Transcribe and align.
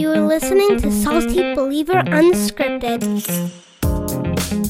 You 0.00 0.10
are 0.12 0.20
listening 0.22 0.78
to 0.78 0.90
Salty 0.90 1.54
Believer 1.54 1.92
Unscripted. 1.92 3.02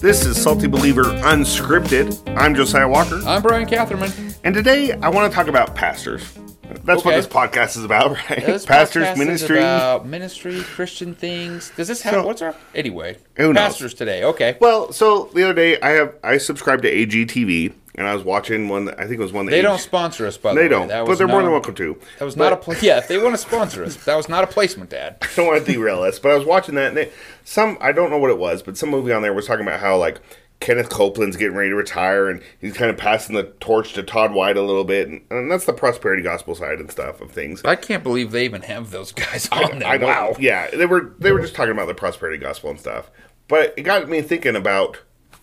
This 0.00 0.26
is 0.26 0.42
Salty 0.42 0.67
Believer 0.67 1.04
Unscripted. 1.04 2.21
I'm 2.37 2.53
Josiah 2.53 2.88
Walker, 2.88 3.21
I'm 3.24 3.40
Brian 3.40 3.69
Catherman. 3.69 4.11
and 4.43 4.53
today 4.53 4.90
I 4.95 5.08
want 5.08 5.30
to 5.30 5.37
talk 5.37 5.46
about 5.46 5.77
pastors. 5.77 6.37
That's 6.82 7.04
what 7.04 7.14
this 7.14 7.29
podcast 7.29 7.77
is 7.77 7.85
about, 7.85 8.11
right? 8.30 8.45
This 8.45 8.66
pastors, 8.66 9.04
podcast 9.06 9.12
is 9.12 9.19
ministry. 9.19 9.58
about 9.58 10.04
ministry, 10.04 10.61
Christian 10.62 11.14
things. 11.14 11.70
Does 11.76 11.86
this 11.86 12.02
have 12.02 12.14
So- 12.14 12.26
what's 12.26 12.42
our 12.42 12.56
anyway? 12.74 13.16
Who 13.36 13.52
knows? 13.52 13.68
Pastors 13.74 13.94
today. 13.94 14.24
Okay. 14.24 14.56
Well, 14.60 14.92
so 14.92 15.30
the 15.32 15.44
other 15.44 15.54
day 15.54 15.80
I 15.80 15.90
have 15.90 16.14
I 16.24 16.38
subscribed 16.38 16.82
to 16.82 16.90
AGTV, 16.92 17.72
and 17.96 18.07
I 18.07 18.14
was 18.14 18.25
watching 18.25 18.68
one. 18.68 18.88
I 18.91 19.07
think 19.07 19.12
it 19.12 19.20
was 19.20 19.32
one 19.32 19.46
that 19.46 19.50
They 19.50 19.62
don't 19.62 19.80
sponsor 19.80 20.27
us, 20.27 20.36
by 20.36 20.54
the 20.54 20.61
They 20.61 20.64
way. 20.66 20.86
don't, 20.89 21.07
but 21.07 21.18
they're 21.18 21.29
more 21.29 21.43
than 21.43 21.50
welcome 21.52 21.75
to. 21.75 21.98
That 22.18 22.25
was 22.25 22.36
not 22.36 22.52
a 22.52 22.57
But- 22.57 22.62
pla- 22.64 22.75
yeah. 22.80 22.98
If 22.98 23.09
they 23.09 23.18
want 23.18 23.34
to 23.34 23.39
sponsor 23.39 23.84
us, 23.84 23.96
that 23.96 24.16
was 24.16 24.29
not 24.29 24.45
a 24.45 24.46
placement 24.46 24.90
Dad. 24.90 25.16
I 25.22 25.27
don't 25.36 25.46
want 25.46 25.64
to 25.64 25.72
derail 25.72 26.03
us, 26.03 26.18
but 26.18 26.30
I 26.32 26.34
was 26.36 26.45
watching 26.46 26.75
that, 26.76 26.89
and 26.89 26.96
they, 26.96 27.11
some 27.44 27.76
I 27.80 27.93
don't 27.93 28.11
know 28.11 28.18
what 28.18 28.30
it 28.30 28.39
was, 28.39 28.63
but 28.63 28.76
some 28.76 28.90
movie 28.90 29.13
on 29.13 29.22
there 29.22 29.32
was 29.32 29.46
talking 29.46 29.66
about 29.66 29.80
how 29.80 29.96
like 29.96 30.21
Kenneth 30.61 30.90
Copeland's 30.90 31.36
getting 31.39 31.57
ready 31.57 31.71
to 31.71 31.75
retire, 31.75 32.28
and 32.28 32.42
he's 32.61 32.75
kind 32.75 32.91
of 32.91 32.97
passing 32.98 33.34
the 33.34 33.44
torch 33.61 33.94
to 33.94 34.02
Todd 34.02 34.34
White 34.34 34.58
a 34.58 34.62
little 34.62 34.84
bit, 34.84 35.08
and, 35.08 35.22
and 35.30 35.50
that's 35.50 35.64
the 35.64 35.72
prosperity 35.72 36.22
gospel 36.22 36.55
side 36.55 36.78
and 36.80 36.91
stuff 36.91 37.20
of 37.22 37.30
things. 37.33 37.62
I 37.64 37.77
can't 37.77 38.02
believe 38.02 38.30
they 38.30 38.44
even 38.44 38.61
have 38.62 38.91
those 38.91 39.11
guys 39.12 39.48
oh, 39.52 39.64
on 39.72 39.78
there. 39.78 39.88
I 39.88 39.97
wow. 39.97 40.36
Yeah, 40.38 40.69
they 40.70 40.84
were 40.86 41.14
they 41.19 41.33
were 41.33 41.41
just 41.41 41.55
talking 41.55 41.72
about 41.72 41.86
the 41.86 41.94
prosperity 41.94 42.38
gospel 42.38 42.69
and 42.70 42.78
stuff, 42.78 43.11
but 43.48 43.72
it 43.78 43.83
got 43.83 44.06
me 44.08 44.20
thinking 44.20 44.55
about 44.55 45.00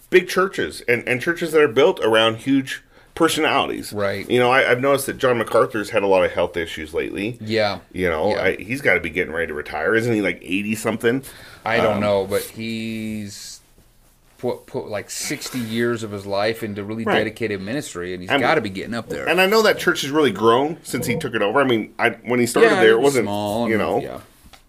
big 0.10 0.28
churches 0.28 0.82
and 0.88 1.08
and 1.08 1.22
churches 1.22 1.52
that 1.52 1.62
are 1.62 1.68
built 1.68 2.00
around 2.02 2.38
huge 2.38 2.84
personalities. 3.16 3.92
Right. 3.94 4.30
You 4.30 4.38
know, 4.40 4.52
I, 4.52 4.70
I've 4.70 4.80
noticed 4.80 5.08
that 5.08 5.18
John 5.18 5.40
MacArthur's 5.40 5.90
had 5.90 6.04
a 6.04 6.08
lot 6.08 6.24
of 6.24 6.32
health 6.32 6.56
issues 6.56 6.94
lately. 6.94 7.38
Yeah. 7.42 7.80
You 7.92 8.10
know, 8.10 8.30
Yeah. 8.30 8.44
I, 8.44 8.56
he's 8.58 8.80
got 8.82 8.94
to 8.94 9.00
be 9.00 9.10
getting 9.10 9.34
ready 9.34 9.48
to 9.48 9.56
retire, 9.56 9.96
isn't 9.96 10.14
he? 10.14 10.22
Like 10.22 10.38
eighty 10.44 10.76
something. 10.76 11.24
I 11.66 11.78
don't 11.78 11.96
Um, 11.96 12.00
know, 12.02 12.26
but 12.28 12.44
he's 12.44 13.60
put 14.38 14.68
put 14.68 14.88
like 14.88 15.10
sixty 15.10 15.58
years 15.60 16.04
of 16.04 16.12
his 16.12 16.28
life 16.28 16.62
into 16.62 16.84
really 16.84 17.04
Right. 17.06 17.18
dedicated 17.18 17.60
ministry, 17.60 18.14
and 18.14 18.22
he's 18.22 18.30
got 18.30 18.56
to 18.56 18.62
be 18.62 18.70
getting 18.70 18.94
up 18.94 19.10
there. 19.10 19.28
And 19.28 19.42
I 19.42 19.48
know 19.48 19.64
that 19.64 19.80
church 19.80 20.02
has 20.02 20.12
really 20.12 20.32
grown 20.32 20.78
since 20.84 21.08
he 21.08 21.18
took 21.18 21.34
it 21.34 21.42
over. 21.42 21.60
I 21.60 21.64
mean, 21.64 21.96
I 21.98 22.12
when 22.12 22.40
he 22.40 22.46
started 22.46 22.70
yeah, 22.70 22.82
there, 22.82 22.92
it 22.92 22.98
was 22.98 23.06
wasn't 23.16 23.26
small. 23.26 23.68
You 23.68 23.80
know, 23.80 24.00
yeah. 24.00 24.20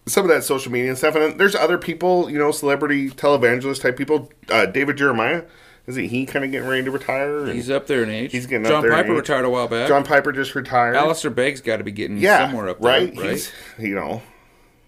Some 0.09 0.25
of 0.25 0.29
that 0.29 0.43
social 0.43 0.71
media 0.71 0.89
and 0.89 0.97
stuff. 0.97 1.15
And 1.15 1.23
then 1.23 1.37
there's 1.37 1.55
other 1.55 1.77
people, 1.77 2.29
you 2.29 2.37
know, 2.37 2.51
celebrity 2.51 3.09
televangelist 3.09 3.81
type 3.81 3.97
people. 3.97 4.29
Uh, 4.49 4.65
David 4.65 4.97
Jeremiah, 4.97 5.43
isn't 5.87 6.05
he 6.05 6.25
kind 6.25 6.45
of 6.45 6.51
getting 6.51 6.67
ready 6.67 6.83
to 6.83 6.91
retire? 6.91 7.45
And 7.45 7.53
He's 7.53 7.69
up 7.69 7.87
there 7.87 8.03
in 8.03 8.09
age. 8.09 8.31
He's 8.31 8.45
getting 8.45 8.65
up 8.65 8.71
John 8.71 8.81
there 8.81 8.91
in 8.91 8.97
Piper 8.97 9.13
retired 9.13 9.45
a 9.45 9.49
while 9.49 9.67
back. 9.67 9.87
John 9.87 10.03
Piper 10.03 10.31
just 10.31 10.55
retired. 10.55 10.95
Alistair 10.95 11.31
Begg's 11.31 11.61
got 11.61 11.77
to 11.77 11.83
be 11.83 11.91
getting 11.91 12.17
yeah, 12.17 12.47
somewhere 12.47 12.69
up 12.69 12.79
there, 12.79 12.91
right? 12.91 13.15
right? 13.17 13.31
He's, 13.31 13.51
you 13.77 13.95
know, 13.95 14.21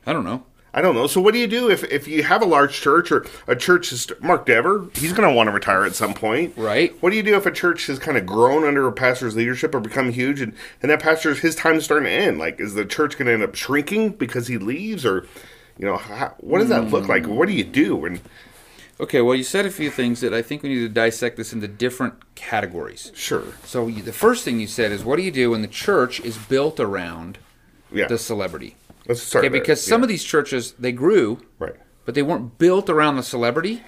I 0.06 0.14
don't 0.14 0.24
know. 0.24 0.44
I 0.74 0.82
don't 0.82 0.96
know. 0.96 1.08
So 1.08 1.20
what 1.20 1.34
do 1.34 1.40
you 1.40 1.48
do 1.48 1.70
if 1.70 1.84
if 1.86 2.08
you 2.08 2.24
have 2.24 2.42
a 2.42 2.46
large 2.46 2.80
church 2.80 3.12
or 3.12 3.26
a 3.46 3.56
church 3.56 3.92
is 3.92 4.10
Mark 4.22 4.46
Dever? 4.46 4.88
He's 4.96 5.12
going 5.12 5.28
to 5.28 5.36
want 5.36 5.48
to 5.48 5.52
retire 5.52 5.84
at 5.84 5.96
some 5.96 6.14
point, 6.14 6.54
Right. 6.56 6.96
What 7.02 7.10
do 7.10 7.18
you 7.18 7.24
do 7.24 7.36
if 7.36 7.46
a 7.46 7.52
church 7.52 7.88
has 7.88 8.00
kind 8.00 8.18
of 8.18 8.26
grown 8.26 8.64
under 8.64 8.88
a 8.88 8.92
pastor's 8.92 9.36
leadership 9.36 9.76
or 9.76 9.80
become 9.80 10.12
huge, 10.12 10.40
and 10.40 10.54
and 10.82 10.90
that 10.90 11.02
pastor's 11.02 11.40
his 11.40 11.56
time 11.56 11.76
is 11.76 11.84
starting 11.84 12.06
to 12.06 12.12
end? 12.12 12.38
Like, 12.38 12.60
is 12.60 12.74
the 12.74 12.86
church 12.86 13.18
going 13.18 13.28
to 13.28 13.34
end 13.34 13.44
up 13.44 13.56
shrinking 13.56 14.12
because 14.12 14.48
he 14.48 14.58
leaves, 14.58 15.06
or 15.06 15.28
you 15.78 15.86
know, 15.86 15.98
how, 15.98 16.36
what 16.38 16.60
does 16.60 16.70
that 16.70 16.90
look 16.90 17.08
like? 17.08 17.26
What 17.26 17.48
do 17.48 17.54
you 17.54 17.64
do? 17.64 18.06
And 18.06 18.22
Okay, 19.02 19.20
well, 19.20 19.34
you 19.34 19.44
said 19.44 19.66
a 19.66 19.72
few 19.72 19.90
things 19.90 20.22
that 20.22 20.32
I 20.32 20.44
think 20.44 20.62
we 20.62 20.70
need 20.70 20.82
to 20.82 20.90
dissect 20.90 21.36
this 21.36 21.54
into 21.54 21.68
different 21.68 22.36
categories. 22.36 23.12
sure, 23.16 23.46
So 23.66 23.88
you, 23.88 24.04
the 24.04 24.14
first 24.14 24.46
thing 24.46 24.60
you 24.60 24.68
said 24.68 24.92
is, 24.92 25.04
what 25.04 25.16
do 25.16 25.24
you 25.24 25.32
do 25.32 25.50
when 25.50 25.64
the 25.64 25.68
church 25.68 26.20
is 26.20 26.38
built 26.38 26.80
around 26.80 27.40
yeah, 27.92 28.08
the 28.08 28.20
celebrity? 28.20 28.76
Let's 29.08 29.22
start. 29.22 29.46
Okay, 29.46 29.50
because 29.52 29.84
some 29.84 30.02
Yeah. 30.02 30.06
of 30.06 30.10
these 30.10 30.24
churches 30.24 30.74
they 30.80 30.92
grew, 30.92 31.40
right, 31.60 31.76
but 32.06 32.16
they 32.16 32.22
weren't 32.22 32.58
built 32.58 32.90
around 32.90 33.16
the 33.18 33.24
celebrity. 33.24 33.84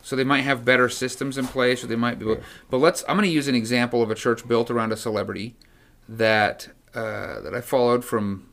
So 0.00 0.16
they 0.16 0.24
might 0.24 0.42
have 0.42 0.64
better 0.64 0.88
systems 0.88 1.36
in 1.36 1.46
place, 1.46 1.84
or 1.84 1.86
they 1.88 1.96
might 1.96 2.18
be. 2.18 2.36
But 2.70 2.78
let's. 2.78 3.04
I'm 3.08 3.16
going 3.16 3.28
to 3.28 3.34
use 3.34 3.46
an 3.48 3.54
example 3.54 4.00
of 4.02 4.10
a 4.10 4.14
church 4.14 4.46
built 4.48 4.70
around 4.70 4.90
a 4.92 4.96
celebrity 4.96 5.56
that 6.08 6.68
uh, 6.94 7.40
that 7.40 7.52
I 7.54 7.60
followed 7.60 8.04
from 8.04 8.48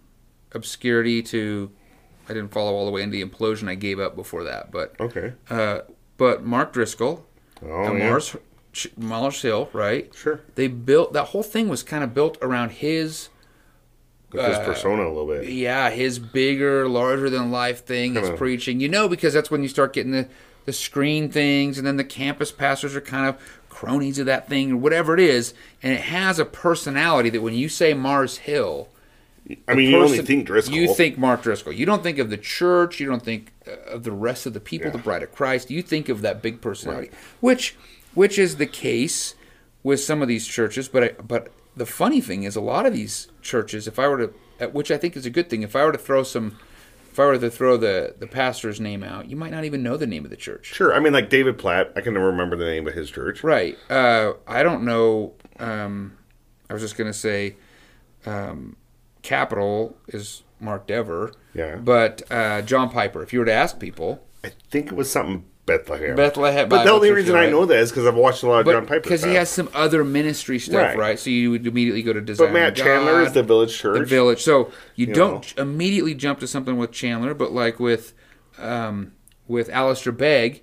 obscurity 0.53 1.21
to. 1.23 1.71
I 2.27 2.33
didn't 2.33 2.51
follow 2.51 2.73
all 2.73 2.85
the 2.85 2.91
way 2.91 3.03
into 3.03 3.15
the 3.17 3.23
implosion. 3.23 3.69
I 3.69 3.75
gave 3.75 3.99
up 3.99 4.15
before 4.15 4.43
that, 4.43 4.71
but 4.71 4.99
okay, 4.99 5.33
uh, 5.49 5.81
but 6.17 6.43
Mark 6.43 6.73
Driscoll, 6.73 7.25
oh 7.63 7.83
and 7.85 7.99
yeah, 7.99 8.09
Mars, 8.09 8.35
Mars 8.97 9.41
Hill, 9.43 9.69
right? 9.73 10.11
sure, 10.15 10.41
They 10.55 10.67
built 10.67 11.13
that 11.13 11.25
whole 11.25 11.43
thing 11.43 11.69
was 11.69 11.83
kind 11.83 12.03
of 12.03 12.13
built 12.15 12.37
around 12.41 12.71
his, 12.71 13.29
his 14.37 14.57
persona 14.59 15.03
a 15.03 15.09
little 15.09 15.27
bit. 15.27 15.49
yeah, 15.49 15.89
his 15.89 16.19
bigger, 16.19 16.87
larger 16.87 17.29
than 17.29 17.51
life 17.51 17.85
thing. 17.85 18.15
His 18.15 18.29
preaching, 18.37 18.79
you 18.79 18.89
know, 18.89 19.07
because 19.07 19.33
that's 19.33 19.51
when 19.51 19.61
you 19.63 19.69
start 19.69 19.93
getting 19.93 20.11
the 20.11 20.27
the 20.65 20.73
screen 20.73 21.29
things, 21.29 21.77
and 21.77 21.85
then 21.85 21.97
the 21.97 22.03
campus 22.03 22.51
pastors 22.51 22.95
are 22.95 23.01
kind 23.01 23.27
of 23.27 23.37
cronies 23.69 24.17
of 24.19 24.25
that 24.25 24.47
thing 24.47 24.71
or 24.71 24.77
whatever 24.77 25.13
it 25.13 25.19
is, 25.19 25.53
and 25.83 25.93
it 25.93 26.01
has 26.01 26.39
a 26.39 26.45
personality 26.45 27.29
that 27.29 27.41
when 27.41 27.53
you 27.53 27.69
say 27.69 27.93
Mars 27.93 28.37
Hill. 28.37 28.89
I 29.67 29.75
mean, 29.75 29.91
you 29.91 29.97
only 29.97 30.23
think 30.23 30.47
Driscoll. 30.47 30.75
You 30.75 30.91
think 30.95 31.19
Mark 31.19 31.43
Driscoll. 31.43 31.71
You 31.71 31.85
don't 31.85 32.01
think 32.01 32.17
of 32.17 32.31
the 32.31 32.37
church. 32.37 32.99
You 32.99 33.05
don't 33.05 33.21
think 33.21 33.51
uh, 33.67 33.73
of 33.91 34.03
the 34.03 34.11
rest 34.11 34.47
of 34.47 34.53
the 34.53 34.59
people, 34.59 34.89
the 34.89 34.97
bride 34.97 35.21
of 35.21 35.31
Christ. 35.35 35.69
You 35.69 35.83
think 35.83 36.09
of 36.09 36.21
that 36.23 36.41
big 36.41 36.61
personality, 36.61 37.11
which 37.41 37.75
which 38.15 38.39
is 38.39 38.55
the 38.55 38.65
case 38.65 39.35
with 39.83 39.99
some 39.99 40.23
of 40.23 40.27
these 40.27 40.47
churches. 40.47 40.87
But 40.89 41.03
I, 41.03 41.09
but 41.21 41.51
the 41.75 41.85
funny 41.85 42.21
thing 42.21 42.43
is, 42.43 42.55
a 42.55 42.61
lot 42.61 42.85
of 42.85 42.93
these 42.93 43.27
churches, 43.41 43.87
if 43.87 43.99
I 43.99 44.07
were 44.07 44.27
to, 44.59 44.67
which 44.69 44.91
I 44.91 44.97
think 44.97 45.15
is 45.15 45.25
a 45.25 45.29
good 45.29 45.49
thing, 45.49 45.63
if 45.63 45.75
I 45.75 45.85
were 45.85 45.91
to 45.91 45.97
throw 45.97 46.23
some, 46.23 46.57
if 47.11 47.19
I 47.19 47.25
were 47.25 47.37
to 47.37 47.49
throw 47.49 47.77
the 47.77 48.15
the 48.17 48.27
pastor's 48.27 48.79
name 48.79 49.03
out, 49.03 49.29
you 49.29 49.35
might 49.35 49.51
not 49.51 49.65
even 49.65 49.83
know 49.83 49.97
the 49.97 50.07
name 50.07 50.23
of 50.25 50.31
the 50.31 50.37
church. 50.37 50.73
Sure, 50.73 50.93
I 50.93 50.99
mean, 50.99 51.13
like 51.13 51.29
David 51.29 51.57
Platt. 51.57 51.91
I 51.95 52.01
can 52.01 52.13
never 52.13 52.27
remember 52.27 52.55
the 52.55 52.65
name 52.65 52.87
of 52.87 52.93
his 52.93 53.09
church. 53.11 53.43
Right. 53.43 53.77
Uh, 53.89 54.33
I 54.47 54.63
don't 54.63 54.83
know. 54.83 55.33
Um, 55.59 56.17
I 56.69 56.73
was 56.73 56.81
just 56.81 56.97
going 56.97 57.11
to 57.11 57.17
say, 57.17 57.55
um, 58.25 58.75
Capitol 59.21 59.97
is 60.07 60.43
Mark 60.59 60.87
Dever. 60.87 61.31
Yeah. 61.53 61.75
But 61.75 62.23
uh, 62.31 62.61
John 62.63 62.89
Piper, 62.89 63.21
if 63.23 63.33
you 63.33 63.39
were 63.39 63.45
to 63.45 63.53
ask 63.53 63.79
people, 63.79 64.25
I 64.43 64.51
think 64.69 64.87
it 64.87 64.95
was 64.95 65.09
something 65.11 65.45
Bethlehem. 65.65 66.15
Bethlehem 66.15 66.69
But 66.69 66.83
the 66.83 66.91
only 66.91 67.11
reason 67.11 67.35
I 67.35 67.49
know 67.49 67.65
that 67.65 67.77
is 67.79 67.89
because 67.91 68.05
I've 68.05 68.15
watched 68.15 68.43
a 68.43 68.47
lot 68.47 68.59
of 68.61 68.67
John 68.67 68.85
Piper 68.85 68.99
because 69.01 69.23
he 69.23 69.33
has 69.33 69.49
some 69.49 69.69
other 69.73 70.03
ministry 70.03 70.59
stuff, 70.59 70.75
Right. 70.75 70.97
right? 70.97 71.19
So 71.19 71.29
you 71.31 71.49
would 71.51 71.65
immediately 71.65 72.03
go 72.03 72.13
to 72.13 72.21
Desire 72.21 72.47
But 72.47 72.53
Matt 72.53 72.67
of 72.69 72.75
Chandler 72.85 73.21
is 73.21 73.33
the 73.33 73.41
Village 73.43 73.75
Church. 73.77 73.97
the 73.99 74.05
village. 74.05 74.43
So 74.43 74.71
you, 74.95 75.07
You 75.07 75.13
don't 75.13 75.53
immediately 75.57 76.13
jump 76.13 76.39
to 76.41 76.47
something 76.47 76.77
with 76.77 76.91
Chandler, 76.91 77.33
but 77.33 77.51
like 77.51 77.79
with 77.79 78.13
um, 78.59 79.11
with 79.47 79.69
Alistair 79.69 80.13
Begg, 80.13 80.61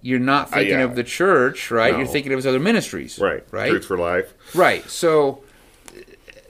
you're 0.00 0.18
not 0.18 0.50
thinking 0.50 0.74
Uh, 0.76 0.78
yeah. 0.78 0.84
of 0.84 0.94
the 0.96 1.04
church, 1.04 1.70
right? 1.70 1.92
No. 1.92 1.98
You're 1.98 2.06
thinking 2.06 2.32
of 2.32 2.38
his 2.38 2.46
other 2.46 2.58
ministries, 2.58 3.18
Right. 3.18 3.44
Right. 3.50 3.68
Truth 3.70 3.84
for 3.84 3.98
Life. 3.98 4.32
Right. 4.54 4.88
So 4.88 5.42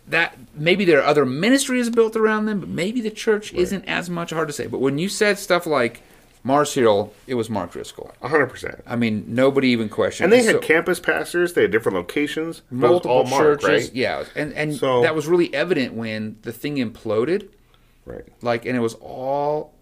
that 0.09 0.37
maybe 0.55 0.85
there 0.85 1.01
are 1.01 1.05
other 1.07 1.25
ministries 1.27 1.91
built 1.91 2.17
around 2.17 2.47
them, 2.47 2.61
but 2.61 2.69
maybe 2.69 3.01
the 3.01 3.11
church 3.11 3.53
isn't 3.53 3.85
as 3.87 4.09
much 4.11 4.31
hard 4.31 4.49
to 4.49 4.53
say. 4.55 4.67
But 4.67 4.79
when 4.81 4.99
you 4.99 5.09
said 5.09 5.39
stuff 5.39 5.67
like 5.67 6.03
Mars 6.43 6.73
Hill, 6.73 7.13
it 7.27 7.35
was 7.35 7.51
Mark 7.51 7.73
Driscoll. 7.73 8.13
100%. 8.23 8.81
I 8.87 8.97
mean, 8.97 9.25
nobody 9.29 9.69
even 9.69 9.89
questioned. 9.91 10.33
And 10.33 10.41
they 10.41 10.47
So- 10.47 10.55
had 10.55 10.63
campus 10.63 10.99
pastors. 10.99 11.53
They 11.53 11.63
had 11.63 11.71
different 11.71 11.97
locations. 11.97 12.63
but 12.71 12.77
it 12.77 12.81
was 12.81 12.91
multiple 12.91 13.17
all 13.17 13.25
Mark, 13.25 13.61
churches, 13.61 13.87
right? 13.89 13.95
yeah, 13.95 14.25
and 14.35 14.53
and 14.55 14.75
So- 14.75 15.03
that 15.03 15.15
was 15.15 15.27
really 15.27 15.53
evident 15.53 15.93
when 15.95 16.37
the 16.43 16.53
thing 16.53 16.77
imploded. 16.77 17.49
Right. 18.07 18.25
Like, 18.41 18.65
and 18.65 18.75
it 18.77 18.81
was 18.81 18.95
all 18.95 19.75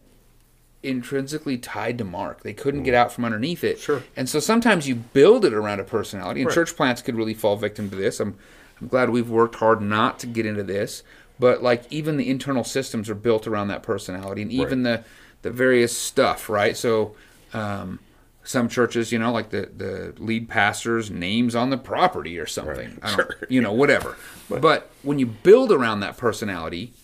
intrinsically 0.82 1.58
tied 1.58 1.98
to 1.98 2.04
Mark. 2.04 2.42
They 2.42 2.52
couldn't 2.52 2.84
get 2.84 2.94
out 2.94 3.12
from 3.12 3.24
underneath 3.24 3.64
it. 3.64 3.78
Mm. 3.78 3.80
Sure. 3.82 4.02
And 4.16 4.28
so 4.28 4.38
sometimes 4.40 4.88
you 4.88 4.94
build 4.94 5.44
it 5.44 5.52
around 5.52 5.80
a 5.80 5.84
personality, 5.84 6.40
and 6.40 6.48
Right. 6.48 6.54
church 6.54 6.76
plants 6.76 7.02
could 7.02 7.16
really 7.16 7.34
fall 7.34 7.56
victim 7.56 7.90
to 7.90 7.96
this. 7.96 8.20
I'm 8.20 8.36
I'm 8.80 8.86
glad 8.86 9.10
we've 9.10 9.28
worked 9.28 9.56
hard 9.56 9.80
not 9.82 10.20
to 10.20 10.26
get 10.28 10.46
into 10.46 10.62
this, 10.62 11.02
but 11.38 11.62
like 11.62 11.84
even 11.90 12.16
the 12.16 12.28
internal 12.28 12.64
systems 12.64 13.08
are 13.10 13.14
built 13.14 13.46
around 13.46 13.68
that 13.68 13.82
personality, 13.82 14.42
and 14.42 14.52
even 14.52 14.82
the 14.82 15.04
the 15.42 15.50
various 15.50 15.96
stuff, 15.96 16.48
right? 16.48 16.76
So. 16.76 17.14
Um, 17.52 18.00
some 18.44 18.66
churches, 18.66 19.12
you 19.12 19.18
know, 19.18 19.30
like 19.30 19.50
the, 19.50 19.70
the 19.76 20.14
lead 20.16 20.48
pastor's 20.48 21.10
names 21.10 21.54
on 21.54 21.68
the 21.68 21.76
property 21.76 22.38
or 22.38 22.46
something. 22.46 22.98
I 23.02 23.08
don't, 23.08 23.16
Sure. 23.16 23.36
You 23.50 23.60
know, 23.60 23.72
whatever. 23.72 24.16
But 24.62 24.90
when 25.02 25.18
you 25.18 25.26
build 25.26 25.70
around 25.70 26.00
that 26.00 26.16
personality, 26.16 26.94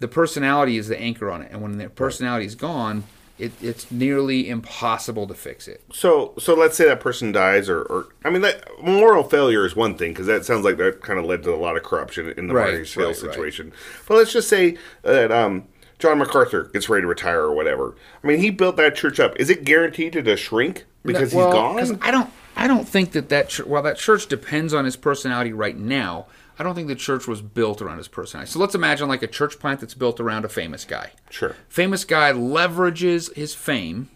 the 0.00 0.08
personality 0.08 0.78
is 0.78 0.88
the 0.88 0.98
anchor 0.98 1.30
on 1.30 1.42
it, 1.42 1.52
and 1.52 1.60
when 1.60 1.76
the 1.76 1.90
personality 1.90 2.46
is 2.46 2.54
gone, 2.54 3.04
it, 3.38 3.52
it's 3.60 3.90
nearly 3.90 4.48
impossible 4.48 5.26
to 5.26 5.34
fix 5.34 5.66
it. 5.66 5.82
So, 5.92 6.34
so 6.38 6.54
let's 6.54 6.76
say 6.76 6.84
that 6.86 7.00
person 7.00 7.32
dies, 7.32 7.68
or, 7.68 7.82
or 7.82 8.06
I 8.24 8.30
mean, 8.30 8.42
that 8.42 8.68
moral 8.82 9.24
failure 9.24 9.64
is 9.64 9.74
one 9.74 9.96
thing 9.96 10.12
because 10.12 10.26
that 10.26 10.44
sounds 10.44 10.64
like 10.64 10.76
that 10.76 11.00
kind 11.00 11.18
of 11.18 11.24
led 11.24 11.42
to 11.44 11.54
a 11.54 11.56
lot 11.56 11.76
of 11.76 11.82
corruption 11.82 12.32
in 12.36 12.46
the 12.46 12.54
Right, 12.54 12.74
Marty 12.74 12.78
right, 12.78 12.96
right. 13.06 13.16
situation. 13.16 13.72
But 14.06 14.16
let's 14.16 14.32
just 14.32 14.48
say 14.48 14.76
that 15.02 15.32
um, 15.32 15.64
John 15.98 16.18
MacArthur 16.18 16.64
gets 16.64 16.88
ready 16.88 17.02
to 17.02 17.08
retire 17.08 17.42
or 17.42 17.54
whatever. 17.54 17.96
I 18.22 18.26
mean, 18.26 18.38
he 18.38 18.50
built 18.50 18.76
that 18.76 18.94
church 18.94 19.18
up. 19.18 19.38
Is 19.40 19.50
it 19.50 19.64
guaranteed 19.64 20.12
to 20.14 20.22
just 20.22 20.42
shrink 20.44 20.84
because 21.04 21.34
Well, 21.34 21.76
he's 21.78 21.90
gone? 21.90 21.98
I 22.02 22.10
don't. 22.10 22.30
I 22.54 22.66
don't 22.66 22.86
think 22.86 23.12
that 23.12 23.30
that 23.30 23.48
church, 23.48 23.66
while 23.66 23.82
that 23.82 23.96
church 23.96 24.26
depends 24.26 24.74
on 24.74 24.84
his 24.84 24.94
personality 24.94 25.54
right 25.54 25.76
now, 25.76 26.26
I 26.62 26.64
don't 26.64 26.76
think 26.76 26.86
the 26.86 26.94
church 26.94 27.26
was 27.26 27.42
built 27.42 27.82
around 27.82 27.98
his 27.98 28.06
personality. 28.06 28.52
So 28.52 28.60
let's 28.60 28.76
imagine 28.76 29.08
like 29.08 29.24
a 29.24 29.26
church 29.26 29.58
plant 29.58 29.80
that's 29.80 29.94
built 29.94 30.20
around 30.20 30.44
a 30.44 30.48
famous 30.48 30.84
guy. 30.84 31.10
Sure. 31.28 31.56
Famous 31.68 32.04
guy 32.04 32.30
leverages 32.30 33.34
his 33.34 33.52
fame 33.52 34.08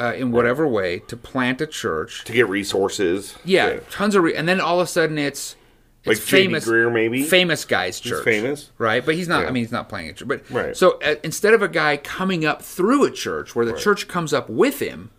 uh, 0.00 0.14
in 0.16 0.32
whatever 0.32 0.66
way 0.66 0.98
to 0.98 1.16
plant 1.16 1.60
a 1.60 1.66
church. 1.68 2.24
To 2.24 2.32
get 2.32 2.48
resources. 2.48 3.36
Yeah, 3.44 3.74
to- 3.74 3.78
tons 3.82 4.16
of, 4.16 4.24
re- 4.24 4.34
and 4.34 4.48
then 4.48 4.60
all 4.60 4.80
of 4.80 4.84
a 4.84 4.90
sudden 4.90 5.16
it's 5.16 5.54
Like 6.04 6.16
it's 6.16 6.26
J.D. 6.26 6.42
famous, 6.48 6.64
Greer, 6.64 6.90
maybe? 6.90 7.22
famous 7.22 7.64
guy's 7.64 8.00
church, 8.00 8.24
famous? 8.24 8.72
right? 8.78 9.06
But 9.06 9.14
he's 9.14 9.28
not. 9.28 9.42
Yeah. 9.42 9.48
I 9.48 9.50
mean, 9.52 9.62
he's 9.62 9.70
not 9.70 9.88
playing 9.88 10.08
a 10.08 10.12
church. 10.12 10.26
But 10.26 10.50
Right. 10.50 10.76
so 10.76 10.98
uh, 11.04 11.14
instead 11.22 11.54
of 11.54 11.62
a 11.62 11.68
guy 11.68 11.96
coming 11.96 12.44
up 12.44 12.62
through 12.62 13.04
a 13.04 13.12
church 13.12 13.54
where 13.54 13.64
the 13.64 13.74
church 13.78 14.08
comes 14.08 14.32
up 14.32 14.50
with 14.50 14.80
him, 14.80 15.10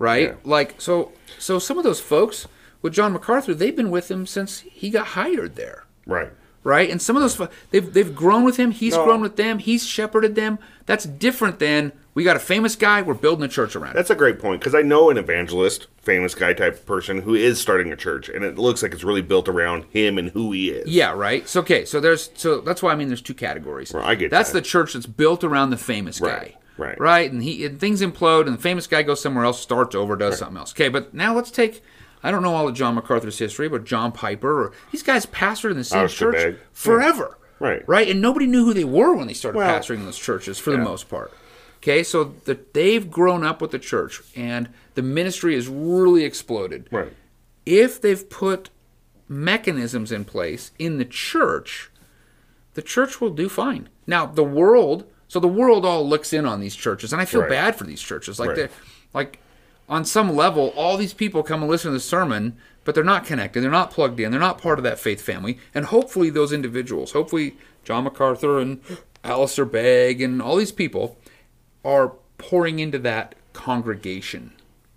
right? 0.00 0.30
Yeah. 0.30 0.34
Like 0.42 0.80
so, 0.80 1.12
so 1.38 1.60
some 1.60 1.78
of 1.78 1.84
those 1.84 2.00
folks 2.00 2.48
with 2.82 2.92
John 2.94 3.12
MacArthur, 3.12 3.54
they've 3.54 3.74
been 3.76 3.90
with 3.90 4.10
him 4.10 4.26
since 4.26 4.60
he 4.60 4.90
got 4.90 5.08
hired 5.08 5.56
there 5.56 5.84
Right. 6.06 6.30
right? 6.64 6.88
And 6.90 7.00
some 7.02 7.16
of 7.16 7.22
those 7.22 7.48
they've 7.70 7.92
they've 7.92 8.14
grown 8.14 8.44
with 8.44 8.56
him. 8.56 8.70
He's 8.70 8.94
No. 8.94 9.04
grown 9.04 9.20
with 9.20 9.36
them. 9.36 9.58
He's 9.58 9.86
shepherded 9.86 10.34
them. 10.34 10.58
That's 10.86 11.04
different 11.04 11.58
than 11.58 11.92
we 12.14 12.24
got 12.24 12.36
a 12.36 12.40
famous 12.40 12.76
guy. 12.76 13.02
We're 13.02 13.12
building 13.14 13.44
a 13.44 13.48
church 13.48 13.76
around. 13.76 13.94
That's 13.94 14.08
a 14.10 14.14
great 14.14 14.38
point 14.38 14.60
because 14.60 14.74
I 14.74 14.80
know 14.82 15.10
an 15.10 15.18
evangelist, 15.18 15.86
famous 16.00 16.34
guy 16.34 16.54
type 16.54 16.86
person 16.86 17.22
who 17.22 17.34
is 17.34 17.60
starting 17.60 17.92
a 17.92 17.96
church, 17.96 18.28
and 18.30 18.42
it 18.44 18.56
looks 18.58 18.82
like 18.82 18.92
it's 18.94 19.04
really 19.04 19.20
built 19.22 19.48
around 19.48 19.84
him 19.90 20.16
and 20.16 20.30
who 20.30 20.52
he 20.52 20.70
is. 20.70 20.88
Yeah, 20.88 21.12
right. 21.12 21.46
So 21.48 21.60
okay, 21.60 21.84
so 21.84 22.00
there's 22.00 22.30
so 22.34 22.60
that's 22.60 22.82
why 22.82 22.92
I 22.92 22.94
mean 22.96 23.08
there's 23.08 23.20
two 23.22 23.34
categories. 23.34 23.92
Well, 23.92 24.02
I 24.04 24.14
get 24.14 24.30
that's 24.30 24.50
that. 24.52 24.60
the 24.60 24.62
church 24.62 24.94
that's 24.94 25.06
built 25.06 25.44
around 25.44 25.70
the 25.70 25.76
famous 25.76 26.18
guy. 26.20 26.26
Right, 26.28 26.56
right. 26.78 27.00
Right, 27.00 27.30
and 27.32 27.42
he 27.42 27.64
and 27.66 27.78
things 27.78 28.00
implode, 28.00 28.46
and 28.46 28.56
the 28.56 28.62
famous 28.62 28.86
guy 28.86 29.02
goes 29.02 29.20
somewhere 29.20 29.44
else, 29.44 29.60
starts 29.60 29.94
over, 29.94 30.16
does 30.16 30.38
something 30.38 30.56
else. 30.56 30.72
Okay, 30.72 30.88
but 30.88 31.12
now 31.12 31.34
let's 31.34 31.50
take. 31.50 31.82
I 32.22 32.30
don't 32.30 32.42
know 32.42 32.54
all 32.54 32.68
of 32.68 32.74
John 32.74 32.94
MacArthur's 32.94 33.38
history, 33.38 33.68
but 33.68 33.84
John 33.84 34.12
Piper 34.12 34.64
or 34.64 34.72
these 34.90 35.02
guys 35.02 35.26
pastored 35.26 35.70
in 35.70 35.76
the 35.76 35.84
same 35.84 36.08
church 36.08 36.56
forever. 36.72 37.38
Right. 37.58 37.82
Right, 37.88 38.08
and 38.08 38.20
nobody 38.20 38.46
knew 38.46 38.64
who 38.64 38.74
they 38.74 38.84
were 38.84 39.14
when 39.14 39.26
they 39.28 39.32
started 39.34 39.58
Well, 39.58 39.80
pastoring 39.80 40.04
those 40.04 40.18
churches 40.18 40.58
for 40.58 40.70
the 40.70 40.78
most 40.78 41.08
part. 41.08 41.32
Okay, 41.78 42.02
so 42.02 42.34
that 42.44 42.74
they've 42.74 43.10
grown 43.10 43.44
up 43.44 43.60
with 43.62 43.70
the 43.70 43.78
church, 43.78 44.20
and 44.34 44.68
the 44.94 45.02
ministry 45.02 45.54
has 45.54 45.68
really 45.68 46.24
exploded 46.24 46.88
Right. 46.90 47.12
if 47.64 48.00
they've 48.00 48.28
put 48.28 48.70
mechanisms 49.28 50.12
in 50.12 50.24
place 50.24 50.70
in 50.78 50.98
the 50.98 51.04
church, 51.04 51.90
the 52.74 52.82
church 52.82 53.20
will 53.20 53.30
do 53.30 53.48
fine. 53.48 53.88
Now, 54.06 54.26
the 54.26 54.44
world, 54.44 55.04
so 55.28 55.40
the 55.40 55.48
world 55.48 55.84
all 55.84 56.06
looks 56.08 56.32
in 56.32 56.44
on 56.46 56.60
these 56.60 56.76
churches, 56.76 57.12
and 57.12 57.20
I 57.20 57.24
feel 57.24 57.40
Right. 57.42 57.50
bad 57.50 57.76
for 57.76 57.84
these 57.84 58.00
churches. 58.00 58.38
Like 58.38 58.48
Right. 58.50 58.56
they're 58.56 58.70
like 59.14 59.38
on 59.88 60.04
some 60.04 60.34
level, 60.34 60.72
all 60.76 60.96
these 60.96 61.14
people 61.14 61.42
come 61.42 61.62
and 61.62 61.70
listen 61.70 61.90
to 61.90 61.96
the 61.96 62.00
sermon, 62.00 62.56
but 62.84 62.94
they're 62.94 63.04
not 63.04 63.24
connected, 63.24 63.60
they're 63.62 63.70
not 63.70 63.90
plugged 63.90 64.18
in, 64.20 64.30
they're 64.30 64.40
not 64.40 64.60
part 64.60 64.78
of 64.78 64.82
that 64.84 64.98
faith 64.98 65.20
family. 65.20 65.58
And 65.74 65.86
hopefully 65.86 66.30
those 66.30 66.52
individuals, 66.52 67.12
hopefully 67.12 67.56
John 67.84 68.04
MacArthur 68.04 68.58
and 68.58 68.80
Alistair 69.24 69.64
Begg 69.64 70.20
and 70.20 70.40
all 70.42 70.56
these 70.56 70.72
people 70.72 71.16
are 71.84 72.12
pouring 72.38 72.78
into 72.78 72.98
that 73.00 73.34
congregation, 73.52 74.52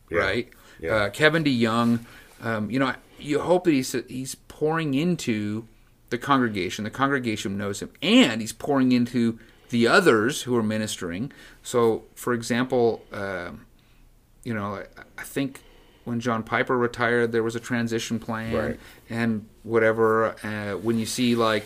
Yeah. 0.09 0.19
right? 0.19 0.49
Yeah. 0.79 0.95
Uh, 0.95 1.09
Kevin 1.09 1.43
DeYoung, 1.43 2.05
um, 2.41 2.69
you 2.71 2.79
know, 2.79 2.93
you 3.19 3.39
hope 3.39 3.65
that 3.65 3.71
he's 3.71 3.91
he's 4.07 4.35
pouring 4.35 4.93
into 4.93 5.65
the 6.09 6.17
congregation. 6.17 6.83
The 6.85 6.89
congregation 6.89 7.57
knows 7.57 7.81
him, 7.81 7.89
and 8.01 8.39
he's 8.41 8.53
pouring 8.53 8.91
into 8.93 9.37
the 9.69 9.87
others 9.87 10.43
who 10.43 10.55
are 10.55 10.63
ministering. 10.63 11.31
So, 11.61 12.03
for 12.15 12.33
example, 12.33 13.03
um, 13.11 13.65
you 14.43 14.53
know, 14.53 14.75
I, 14.75 14.85
I 15.17 15.23
think 15.23 15.61
when 16.05 16.19
John 16.19 16.43
Piper 16.43 16.77
retired, 16.77 17.31
there 17.31 17.43
was 17.43 17.55
a 17.55 17.59
transition 17.59 18.19
plan 18.19 18.53
Right. 18.55 18.79
and 19.09 19.47
whatever. 19.63 20.35
Uh, 20.43 20.77
when 20.77 20.97
you 20.97 21.05
see 21.05 21.35
like, 21.35 21.65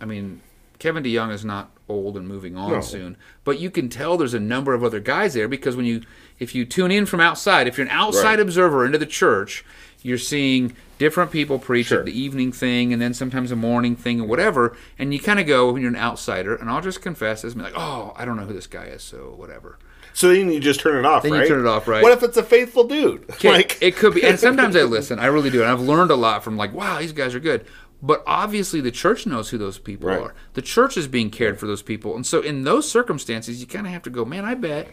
I 0.00 0.04
mean, 0.04 0.40
Kevin 0.78 1.02
DeYoung 1.02 1.32
is 1.32 1.44
not 1.44 1.70
old 1.88 2.16
and 2.16 2.26
moving 2.26 2.56
on 2.56 2.70
No. 2.72 2.80
soon, 2.80 3.16
but 3.44 3.58
you 3.60 3.70
can 3.70 3.88
tell 3.88 4.16
there's 4.16 4.34
a 4.34 4.40
number 4.40 4.72
of 4.74 4.82
other 4.84 5.00
guys 5.00 5.34
there 5.34 5.48
because 5.48 5.76
when 5.76 5.84
you, 5.86 6.02
if 6.38 6.54
you 6.54 6.64
tune 6.64 6.90
in 6.90 7.06
from 7.06 7.20
outside, 7.20 7.66
if 7.66 7.76
you're 7.76 7.86
an 7.86 7.92
outside 7.92 8.30
Right. 8.38 8.40
observer 8.40 8.84
into 8.86 8.98
the 8.98 9.06
church, 9.06 9.64
you're 10.02 10.18
seeing 10.18 10.74
different 10.98 11.30
people 11.30 11.58
preach 11.58 11.86
Sure. 11.88 12.00
at 12.00 12.06
the 12.06 12.18
evening 12.18 12.50
thing 12.52 12.92
and 12.92 13.00
then 13.02 13.14
sometimes 13.14 13.50
a 13.52 13.56
morning 13.56 13.94
thing 13.96 14.20
and 14.20 14.28
whatever, 14.28 14.76
and 14.98 15.12
you 15.12 15.20
kind 15.20 15.38
of 15.40 15.46
go 15.46 15.70
when 15.72 15.82
you're 15.82 15.90
an 15.90 15.96
outsider. 15.96 16.54
And 16.56 16.68
I'll 16.70 16.80
just 16.80 17.02
confess 17.02 17.44
as 17.44 17.54
me 17.54 17.62
like, 17.62 17.74
oh, 17.76 18.12
I 18.16 18.24
don't 18.24 18.36
know 18.36 18.44
who 18.44 18.54
this 18.54 18.66
guy 18.66 18.84
is, 18.84 19.02
so 19.02 19.34
whatever. 19.36 19.78
So 20.14 20.28
then 20.28 20.50
you 20.52 20.60
just 20.60 20.80
turn 20.80 20.96
it 20.96 21.06
off, 21.06 21.22
Then 21.22 21.32
you 21.32 21.38
right? 21.40 21.48
turn 21.48 21.60
it 21.60 21.66
off, 21.66 21.88
right. 21.88 22.02
What 22.02 22.12
if 22.12 22.22
it's 22.22 22.36
a 22.36 22.42
faithful 22.42 22.84
dude? 22.84 23.26
Like, 23.42 23.78
it 23.80 23.96
could 23.96 24.14
be, 24.14 24.22
and 24.24 24.38
sometimes 24.38 24.76
I 24.76 24.82
listen. 24.84 25.18
I 25.18 25.26
really 25.26 25.50
do, 25.50 25.62
and 25.62 25.70
I've 25.70 25.80
learned 25.80 26.10
a 26.10 26.16
lot 26.16 26.44
from 26.44 26.56
like, 26.56 26.72
wow, 26.72 26.98
these 26.98 27.12
guys 27.12 27.34
are 27.34 27.40
good. 27.40 27.64
But 28.02 28.22
obviously, 28.26 28.80
the 28.80 28.90
church 28.90 29.26
knows 29.26 29.50
who 29.50 29.58
those 29.58 29.78
people 29.78 30.08
Right. 30.08 30.20
are. 30.20 30.34
The 30.54 30.62
church 30.62 30.96
is 30.96 31.06
being 31.06 31.30
cared 31.30 31.58
for 31.60 31.66
those 31.66 31.82
people, 31.82 32.14
and 32.16 32.26
so 32.26 32.40
in 32.40 32.64
those 32.64 32.90
circumstances, 32.90 33.60
you 33.60 33.66
kind 33.66 33.86
of 33.86 33.92
have 33.92 34.02
to 34.02 34.10
go, 34.10 34.24
man. 34.24 34.44
I 34.44 34.54
bet, 34.54 34.88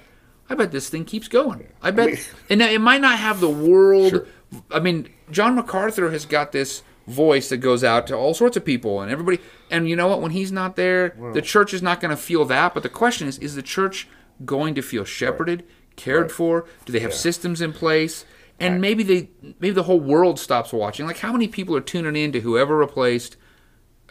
I 0.49 0.55
bet 0.55 0.71
this 0.71 0.89
thing 0.89 1.05
keeps 1.05 1.27
going. 1.27 1.67
I 1.81 1.91
bet, 1.91 2.07
mean- 2.07 2.17
and 2.49 2.61
it 2.61 2.79
might 2.81 3.01
not 3.01 3.17
have 3.19 3.39
the 3.39 3.49
world. 3.49 4.11
Sure. 4.11 4.25
I 4.71 4.79
mean, 4.79 5.09
John 5.31 5.55
MacArthur 5.55 6.09
has 6.11 6.25
got 6.25 6.51
this 6.51 6.81
voice 7.07 7.49
that 7.49 7.57
goes 7.57 7.83
out 7.83 8.05
to 8.07 8.15
all 8.15 8.33
sorts 8.35 8.55
of 8.55 8.63
people 8.63 9.01
and 9.01 9.11
everybody. 9.11 9.39
And 9.71 9.89
you 9.89 9.95
know 9.95 10.07
what? 10.07 10.21
When 10.21 10.31
he's 10.31 10.51
not 10.51 10.75
there, 10.75 11.15
the 11.33 11.41
church 11.41 11.73
is 11.73 11.81
not 11.81 11.99
going 12.01 12.11
to 12.11 12.17
feel 12.17 12.45
that. 12.45 12.73
But 12.75 12.83
the 12.83 12.89
question 12.89 13.27
is: 13.27 13.37
Is 13.39 13.55
the 13.55 13.61
church 13.63 14.07
going 14.45 14.75
to 14.75 14.81
feel 14.81 15.03
shepherded, 15.05 15.63
cared 15.95 16.23
Right. 16.23 16.31
for? 16.31 16.65
Do 16.85 16.93
they 16.93 16.99
have 16.99 17.13
systems 17.13 17.61
in 17.61 17.73
place? 17.73 18.25
And 18.59 18.81
maybe 18.81 19.03
they, 19.03 19.29
maybe 19.41 19.71
the 19.71 19.83
whole 19.83 19.99
world 20.01 20.37
stops 20.39 20.73
watching. 20.73 21.05
Like, 21.07 21.19
how 21.19 21.31
many 21.31 21.47
people 21.47 21.75
are 21.77 21.81
tuning 21.81 22.21
in 22.21 22.31
to 22.33 22.41
whoever 22.41 22.75
replaced 22.77 23.37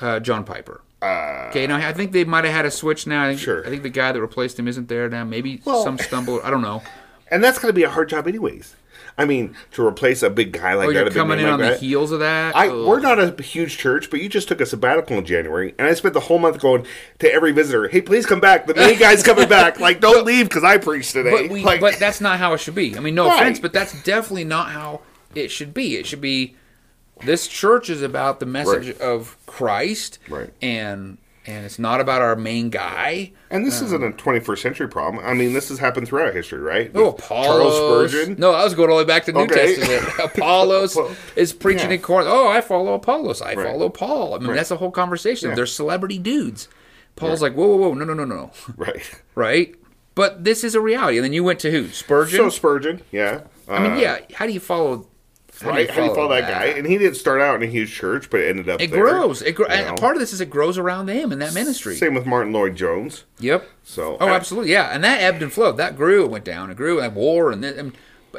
uh, 0.01 0.21
John 0.21 0.45
Piper? 0.45 0.83
okay, 1.03 1.67
now 1.67 1.77
I 1.77 1.93
think 1.93 2.11
they 2.13 2.25
might 2.25 2.45
have 2.45 2.53
had 2.55 2.65
a 2.67 2.71
switch 2.71 3.07
now. 3.07 3.25
I 3.25 3.29
think, 3.29 3.41
Uh, 3.41 3.45
Sure. 3.45 3.67
I 3.67 3.69
think 3.71 3.83
the 3.85 3.89
guy 3.91 4.11
that 4.11 4.21
replaced 4.21 4.59
him 4.59 4.67
isn't 4.67 4.89
there 4.89 5.09
now. 5.09 5.25
Maybe 5.25 5.61
Well- 5.65 5.85
some 5.85 5.99
stumble. 5.99 6.41
I 6.43 6.51
don't 6.51 6.63
know. 6.63 6.83
and 7.31 7.45
that's 7.45 7.59
going 7.59 7.69
to 7.69 7.77
be 7.77 7.85
a 7.85 7.91
hard 7.91 8.09
job, 8.09 8.27
anyways. 8.27 8.75
I 9.19 9.25
mean, 9.25 9.57
to 9.73 9.85
replace 9.85 10.23
a 10.23 10.31
big 10.31 10.53
guy 10.53 10.75
like 10.75 10.89
Oh, 10.89 10.93
that, 10.93 11.01
you're 11.01 11.11
coming 11.11 11.41
in 11.41 11.45
like 11.47 11.53
on 11.55 11.59
that. 11.61 11.81
the 11.81 11.87
heels 11.87 12.13
of 12.13 12.21
that. 12.21 12.55
I, 12.57 12.69
Ugh. 12.69 12.87
we're 12.87 13.01
not 13.01 13.19
a 13.19 13.43
huge 13.43 13.77
church, 13.77 14.11
but 14.11 14.21
you 14.21 14.29
just 14.29 14.47
took 14.47 14.61
a 14.61 14.67
sabbatical 14.67 15.19
in 15.19 15.25
January, 15.25 15.75
and 15.77 15.89
I 15.89 15.95
spent 15.95 16.15
the 16.15 16.21
whole 16.21 16.39
month 16.39 16.61
going 16.61 16.87
to 17.19 17.33
every 17.33 17.51
visitor. 17.53 17.89
Hey, 17.89 18.01
please 18.01 18.25
come 18.27 18.39
back. 18.41 18.67
The 18.67 18.75
main 18.75 18.99
guy's 18.99 19.23
coming 19.25 19.49
back. 19.49 19.79
Like, 19.89 20.01
don't 20.01 20.25
leave 20.25 20.49
because 20.49 20.63
I 20.65 20.79
preached 20.79 21.13
today. 21.13 21.31
But 21.31 21.51
we, 21.51 21.63
like, 21.65 21.81
but 21.81 21.99
that's 21.99 22.21
not 22.21 22.39
how 22.39 22.53
it 22.55 22.59
should 22.61 22.75
be. 22.77 22.97
I 22.97 23.01
mean, 23.01 23.15
no 23.17 23.27
Right. 23.27 23.41
offense, 23.43 23.59
but 23.59 23.73
that's 23.73 24.01
definitely 24.05 24.45
not 24.45 24.71
how 24.71 25.01
it 25.35 25.49
should 25.51 25.75
be. 25.75 25.97
It 25.97 26.07
should 26.07 26.21
be 26.21 26.55
this 27.25 27.49
church 27.49 27.91
is 27.91 28.03
about 28.03 28.39
the 28.41 28.47
message 28.47 28.87
Right. 28.87 29.01
of 29.01 29.37
Christ, 29.47 30.19
Right. 30.29 30.51
And 30.63 31.19
and 31.49 31.65
it's 31.65 31.79
not 31.79 32.01
about 32.01 32.21
our 32.21 32.37
main 32.37 32.69
guy. 32.69 33.33
and 33.51 33.65
this 33.67 33.81
isn't 33.81 34.05
a 34.05 34.11
21st 34.11 34.59
century 34.59 34.89
problem. 34.89 35.25
I 35.25 35.33
mean, 35.33 35.55
this 35.55 35.71
has 35.71 35.79
happened 35.79 36.07
throughout 36.07 36.35
history, 36.35 36.61
right? 36.61 36.91
Oh, 36.95 37.09
Apollos. 37.09 38.11
Spurgeon. 38.13 38.37
No, 38.39 38.53
I 38.53 38.63
was 38.63 38.75
going 38.75 38.91
all 38.91 38.97
the 38.99 39.03
way 39.05 39.07
back 39.07 39.25
to 39.25 39.33
New 39.33 39.41
Okay. 39.41 39.75
Testament. 39.77 40.19
Apollos 40.37 40.95
Well, 40.95 41.11
is 41.35 41.53
preaching 41.53 41.89
yeah. 41.89 41.97
in 41.97 42.03
Corinth. 42.03 42.29
Oh, 42.31 42.49
I 42.49 42.61
follow 42.61 42.93
Apollos. 42.95 43.43
I 43.43 43.55
Right. 43.55 43.67
follow 43.67 43.89
Paul. 43.89 44.35
I 44.35 44.39
mean, 44.39 44.49
Right. 44.51 44.57
that's 44.57 44.71
a 44.71 44.77
whole 44.77 44.91
conversation. 44.93 45.49
Yeah. 45.49 45.55
They're 45.57 45.67
celebrity 45.67 46.19
dudes. 46.19 46.69
Paul's 47.17 47.43
like, 47.43 47.55
whoa, 47.55 47.67
whoa, 47.67 47.77
whoa, 47.89 47.95
no, 47.95 48.05
no, 48.05 48.15
no, 48.15 48.25
no, 48.25 48.53
Right. 48.77 49.03
right? 49.35 49.75
But 50.15 50.45
this 50.45 50.63
is 50.63 50.77
a 50.77 50.81
reality. 50.81 51.17
And 51.19 51.25
then 51.25 51.33
you 51.33 51.43
went 51.43 51.59
to 51.61 51.71
who? 51.73 51.89
Spurgeon. 51.89 52.37
So 52.37 52.49
Spurgeon, 52.51 53.01
yeah. 53.11 53.41
I 53.69 53.81
mean, 53.81 53.93
Uh, 53.93 53.97
yeah. 53.97 54.19
How 54.35 54.47
do 54.47 54.53
you 54.53 54.61
follow? 54.61 55.08
Right, 55.65 55.91
how 55.91 56.03
do 56.03 56.09
you 56.09 56.15
follow 56.15 56.29
that 56.31 56.49
guy? 56.49 56.67
And 56.67 56.87
he 56.87 56.99
didn't 56.99 57.17
start 57.17 57.41
out 57.41 57.57
in 57.57 57.63
a 57.69 57.71
huge 57.71 57.93
church, 57.93 58.31
but 58.31 58.41
it 58.41 58.49
ended 58.51 58.69
up 58.69 58.81
It 58.81 58.91
there, 58.91 59.03
grows. 59.03 59.43
It 59.43 59.53
gro- 59.53 59.67
you 59.67 59.73
and 59.73 59.87
know. 59.89 59.95
part 59.95 60.15
of 60.17 60.21
this 60.21 60.33
is 60.33 60.41
it 60.41 60.51
grows 60.51 60.79
around 60.79 61.07
them 61.07 61.33
in 61.33 61.39
that 61.41 61.53
ministry. 61.55 61.97
Same 61.97 62.15
with 62.15 62.27
Martyn 62.27 62.53
Lloyd-Jones. 62.53 63.25
Yep. 63.41 63.69
So 63.83 64.17
Oh, 64.21 64.27
I- 64.29 64.35
absolutely. 64.35 64.71
Yeah, 64.73 64.89
and 64.93 65.03
that 65.05 65.21
ebbed 65.21 65.43
and 65.43 65.53
flowed. 65.53 65.77
That 65.77 65.97
grew. 65.97 66.25
It 66.25 66.31
went 66.31 66.45
down. 66.45 66.71
It 66.71 66.77
grew. 66.77 67.01
And 67.01 67.15
war. 67.15 67.51
And 67.51 67.65
then, 67.65 67.79
and, 67.79 67.93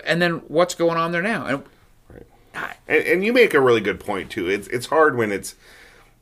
and 0.05 0.21
then 0.21 0.33
what's 0.47 0.75
going 0.75 0.97
on 0.97 1.11
there 1.11 1.21
now? 1.21 1.45
And 1.45 1.63
I- 2.55 2.75
And, 2.87 3.03
and 3.05 3.25
you 3.25 3.33
make 3.33 3.53
a 3.53 3.59
really 3.61 3.81
good 3.81 3.99
point 3.99 4.29
too. 4.31 4.49
It's 4.49 4.67
it's 4.69 4.87
hard 4.87 5.15
when 5.17 5.31
it's 5.31 5.55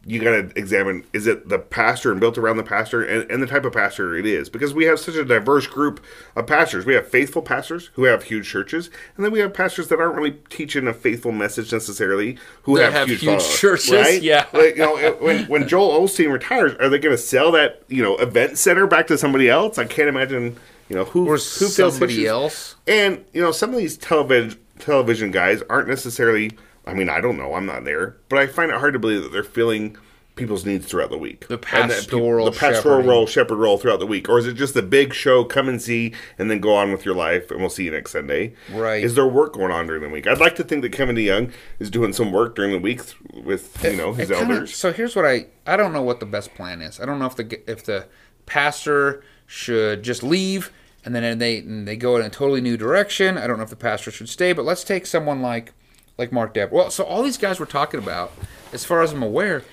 you 0.08 0.22
got 0.22 0.32
to 0.32 0.58
examine 0.58 1.04
is 1.12 1.28
it 1.28 1.50
the 1.50 1.60
pastor 1.60 2.12
and 2.12 2.22
built 2.22 2.38
around 2.38 2.56
the 2.56 2.64
pastor 2.64 3.04
and, 3.04 3.30
and 3.30 3.44
the 3.44 3.48
type 3.48 3.66
of 3.66 3.74
pastor 3.74 4.16
it 4.16 4.26
is 4.26 4.48
because 4.50 4.74
we 4.74 4.86
have 4.86 4.98
such 5.00 5.16
a 5.16 5.26
diverse 5.26 5.68
group 5.68 6.02
of 6.34 6.48
pastors. 6.48 6.86
We 6.86 6.94
have 6.94 7.08
faithful 7.08 7.42
pastors 7.42 7.90
who 7.94 8.06
have 8.06 8.24
huge 8.24 8.48
churches, 8.48 8.90
and 9.18 9.26
then 9.26 9.34
we 9.34 9.40
have 9.40 9.54
pastors 9.54 9.90
that 9.90 10.00
aren't 10.00 10.16
really 10.16 10.40
teaching 10.50 10.88
a 10.88 10.94
faithful 10.94 11.34
message 11.34 11.74
necessarily 11.74 12.38
who 12.64 12.78
have, 12.78 12.94
have 12.94 13.10
huge, 13.10 13.20
huge 13.20 13.50
churches, 13.58 13.92
right? 13.92 14.22
yeah. 14.22 14.46
Like, 14.54 14.78
you 14.78 14.82
know, 14.82 15.18
when 15.20 15.46
when 15.48 15.68
Joel 15.68 16.00
Osteen 16.00 16.32
retires, 16.32 16.74
are 16.80 16.88
they 16.88 17.00
going 17.00 17.16
to 17.16 17.22
sell 17.22 17.52
that 17.52 17.84
you 17.90 18.02
know 18.02 18.16
event 18.18 18.58
center 18.58 18.88
back 18.88 19.08
to 19.08 19.18
somebody 19.18 19.50
else? 19.50 19.78
I 19.78 19.86
can't 19.86 20.10
imagine. 20.10 20.58
You 20.90 20.96
know 20.96 21.04
who 21.04 21.28
or 21.28 21.34
who 21.34 21.38
somebody 21.38 22.26
else. 22.26 22.76
And 22.88 23.26
you 23.34 23.42
know, 23.42 23.52
some 23.52 23.72
of 23.72 23.78
these 23.78 23.98
television 23.98 24.58
television 24.80 25.32
guys 25.32 25.62
aren't 25.70 25.90
necessarily. 25.90 26.52
I 26.88 26.94
mean, 26.94 27.10
I 27.10 27.22
don't 27.22 27.38
know. 27.38 27.54
I'm 27.54 27.66
not 27.66 27.84
there, 27.84 28.16
but 28.30 28.40
I 28.40 28.48
find 28.48 28.72
it 28.72 28.78
hard 28.78 28.94
to 28.94 29.00
believe 29.00 29.22
that 29.24 29.32
they're 29.32 29.44
filling 29.44 29.98
people's 30.36 30.66
needs 30.68 30.86
throughout 30.86 31.10
the 31.10 31.18
week. 31.18 31.48
The 31.48 31.58
pastoral 31.58 32.46
the 32.46 32.52
pastoral 32.52 32.74
shepherding. 33.00 33.10
role, 33.10 33.26
shepherd 33.26 33.56
role 33.56 33.78
throughout 33.80 34.00
the 34.00 34.06
week, 34.06 34.30
or 34.30 34.38
is 34.38 34.46
it 34.46 34.54
just 34.54 34.76
a 34.76 34.84
big 34.84 35.14
show? 35.14 35.44
Come 35.44 35.68
and 35.68 35.82
see, 35.82 36.14
and 36.38 36.50
then 36.52 36.60
go 36.60 36.76
on 36.76 36.92
with 36.92 37.06
your 37.06 37.16
life, 37.16 37.50
and 37.50 37.60
we'll 37.60 37.72
see 37.72 37.86
you 37.86 37.92
next 37.92 38.12
Sunday. 38.12 38.54
Right. 38.72 39.04
Is 39.04 39.16
there 39.16 39.26
work 39.28 39.54
going 39.54 39.72
on 39.72 39.88
during 39.88 40.04
the 40.04 40.10
week? 40.10 40.28
I'd 40.28 40.38
like 40.40 40.56
to 40.58 40.64
think 40.64 40.84
that 40.84 40.92
Kevin 40.92 41.16
DeYoung 41.16 41.52
is 41.80 41.90
doing 41.90 42.14
some 42.14 42.32
work 42.32 42.56
during 42.56 42.72
the 42.72 42.78
week 42.80 43.02
with 43.34 43.84
you 43.84 43.96
know 43.98 44.14
his 44.14 44.30
It 44.30 44.36
kinda- 44.38 44.54
elders. 44.54 44.76
so 44.76 44.94
here's 44.94 45.16
what 45.16 45.26
I 45.26 45.48
I 45.66 45.76
don't 45.76 45.92
know 45.92 46.04
what 46.04 46.20
the 46.20 46.26
best 46.28 46.54
plan 46.54 46.82
is. 46.84 47.00
I 47.00 47.06
don't 47.06 47.18
know 47.20 47.26
if 47.26 47.36
the 47.36 47.60
if 47.70 47.84
the 47.84 48.06
pastor 48.46 49.24
should 49.46 50.04
just 50.04 50.24
leave 50.24 50.72
and 51.06 51.16
then 51.16 51.38
they 51.40 51.58
and 51.60 51.88
they 51.88 51.96
go 51.96 52.16
in 52.18 52.22
a 52.26 52.30
totally 52.30 52.62
new 52.62 52.78
direction. 52.78 53.38
I 53.38 53.48
don't 53.48 53.58
know 53.58 53.64
if 53.64 53.70
the 53.70 53.76
pastor 53.76 54.12
should 54.12 54.30
stay, 54.30 54.54
but 54.54 54.66
let's 54.66 54.84
take 54.84 55.06
someone 55.06 55.42
like 55.42 55.74
like 56.18 56.32
Mark 56.32 56.54
Depp. 56.54 56.72
Well, 56.72 56.90
so 56.90 57.04
all 57.04 57.24
these 57.24 57.38
guys 57.38 57.60
we're 57.60 57.66
talking 57.66 58.00
about, 58.00 58.32
as 58.74 58.84
far 58.86 59.02
as 59.02 59.12
I'm 59.14 59.24
aware, 59.24 59.64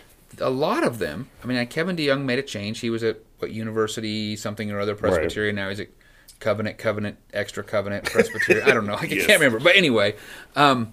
a 0.41 0.51
lot 0.51 0.85
of 0.85 0.99
them. 0.99 1.29
I 1.43 1.47
mean, 1.47 1.65
Kevin 1.69 1.97
DeYoung 1.97 2.25
made 2.25 2.39
a 2.39 2.43
change. 2.43 2.81
He 2.81 2.91
was 2.91 3.03
at 3.03 3.19
what 3.39 3.51
university 3.53 4.37
something 4.37 4.71
or 4.71 4.81
other 4.81 4.95
Presbyterian. 4.95 5.57
Now 5.57 5.69
he's 5.69 5.81
at 5.81 5.89
Covenant, 6.41 6.79
Covenant, 6.79 7.19
Extra 7.33 7.63
Covenant, 7.63 8.05
Presbyterian. 8.13 8.69
I 8.69 8.75
don't 8.75 8.87
know. 8.87 8.95
I 8.95 9.05
Yes. 9.05 9.27
can't 9.27 9.41
remember. 9.41 9.61
But 9.61 9.77
anyway, 9.77 10.17
um, 10.57 10.93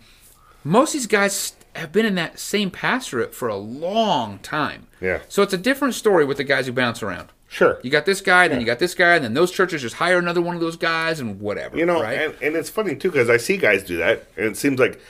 most 0.64 0.90
of 0.90 0.94
these 1.02 1.08
guys 1.08 1.54
have 1.76 1.92
been 1.92 2.06
in 2.06 2.16
that 2.16 2.38
same 2.38 2.70
pastorate 2.70 3.34
for 3.34 3.48
a 3.48 3.56
long 3.56 4.40
time. 4.40 4.88
Yeah. 5.00 5.20
So 5.30 5.42
it's 5.42 5.54
a 5.54 5.58
different 5.58 5.96
story 5.96 6.26
with 6.26 6.38
the 6.38 6.44
guys 6.44 6.68
who 6.68 6.74
bounce 6.74 7.02
around. 7.02 7.30
Sure. 7.48 7.80
You 7.84 7.90
got 7.90 8.06
this 8.06 8.22
guy, 8.22 8.48
then 8.48 8.60
you 8.62 8.66
got 8.66 8.80
this 8.80 8.94
guy, 8.94 9.16
and 9.16 9.24
then 9.26 9.34
those 9.34 9.52
churches 9.52 9.82
just 9.82 9.96
hire 9.96 10.18
another 10.20 10.42
one 10.42 10.56
of 10.56 10.62
those 10.62 10.78
guys 10.78 11.20
and 11.20 11.40
whatever. 11.42 11.78
You 11.78 11.86
know, 11.86 12.02
right? 12.02 12.20
and, 12.22 12.36
and 12.42 12.56
it's 12.56 12.70
funny 12.70 12.96
too 12.96 13.12
because 13.12 13.30
I 13.30 13.36
see 13.38 13.58
guys 13.58 13.84
do 13.84 13.98
that, 13.98 14.26
and 14.38 14.46
it 14.46 14.56
seems 14.58 14.80
like 14.80 15.02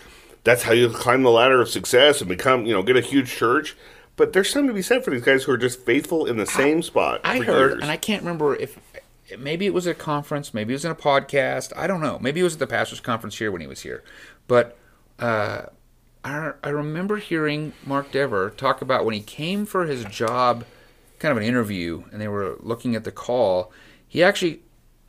that's 0.44 0.64
how 0.64 0.74
you 0.74 0.90
climb 0.90 1.24
the 1.24 1.30
ladder 1.30 1.62
of 1.62 1.70
success 1.70 2.22
and 2.22 2.30
become, 2.30 2.66
you 2.66 2.74
know, 2.74 2.84
get 2.84 2.98
a 2.98 3.02
huge 3.02 3.32
church. 3.32 3.76
But 4.16 4.34
there's 4.34 4.50
something 4.50 4.68
to 4.68 4.74
be 4.74 4.82
said 4.82 5.04
for 5.04 5.12
these 5.12 5.24
guys 5.24 5.44
who 5.44 5.52
are 5.52 5.58
just 5.58 5.80
faithful 5.80 6.26
in 6.26 6.38
the 6.38 6.46
same 6.46 6.82
spot. 6.82 7.22
I 7.24 7.40
heard, 7.40 7.72
years. 7.72 7.82
and 7.82 7.92
I 7.92 7.98
can't 7.98 8.24
remember 8.24 8.56
if 8.56 8.78
maybe 9.38 9.66
it 9.66 9.74
was 9.74 9.88
a 9.88 9.94
conference, 9.94 10.54
maybe 10.54 10.74
it 10.74 10.76
was 10.76 10.86
in 10.86 10.92
a 10.92 10.96
podcast. 10.96 11.72
I 11.76 11.88
don't 11.88 12.02
know. 12.02 12.20
Maybe 12.20 12.40
it 12.40 12.44
was 12.44 12.54
at 12.54 12.60
the 12.60 12.68
pastor's 12.68 13.00
conference 13.00 13.38
here 13.38 13.52
when 13.52 13.62
he 13.62 13.68
was 13.68 13.82
here. 13.82 14.04
But 14.48 14.78
uh, 15.18 15.64
I, 16.24 16.52
I 16.64 16.70
remember 16.70 17.18
hearing 17.18 17.74
Mark 17.86 18.12
Dever 18.12 18.50
talk 18.50 18.82
about 18.82 19.06
when 19.06 19.14
he 19.14 19.22
came 19.22 19.66
for 19.66 19.86
his 19.86 20.04
job, 20.06 20.66
kind 21.20 21.32
of 21.32 21.38
an 21.38 21.44
interview, 21.44 22.04
and 22.12 22.20
they 22.20 22.28
were 22.28 22.58
looking 22.60 22.96
at 22.96 23.06
the 23.06 23.12
call. 23.12 23.72
He 24.08 24.24
actually 24.24 24.62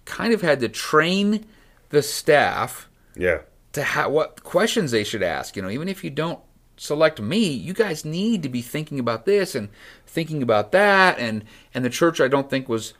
kind 0.05 0.33
of 0.33 0.43
had 0.43 0.61
to 0.61 0.69
train 0.69 1.45
the 1.91 2.03
staff 2.03 2.89
yeah, 3.17 3.41
to 3.73 3.85
ha- 3.85 4.09
what 4.09 4.43
questions 4.43 4.91
they 4.91 5.05
should 5.05 5.23
ask. 5.23 5.57
You 5.57 5.63
know, 5.63 5.71
even 5.71 5.89
if 5.89 6.05
you 6.05 6.11
don't 6.11 6.41
select 6.77 7.21
me, 7.21 7.49
you 7.49 7.73
guys 7.73 8.05
need 8.05 8.43
to 8.43 8.49
be 8.49 8.63
thinking 8.63 8.99
about 8.99 9.25
this 9.25 9.55
and 9.55 9.69
thinking 10.07 10.43
about 10.43 10.73
that. 10.73 11.19
And 11.19 11.45
and 11.75 11.85
the 11.85 11.91
church, 11.91 12.21
I 12.21 12.29
don't 12.29 12.51
think 12.51 12.69
was, 12.69 12.95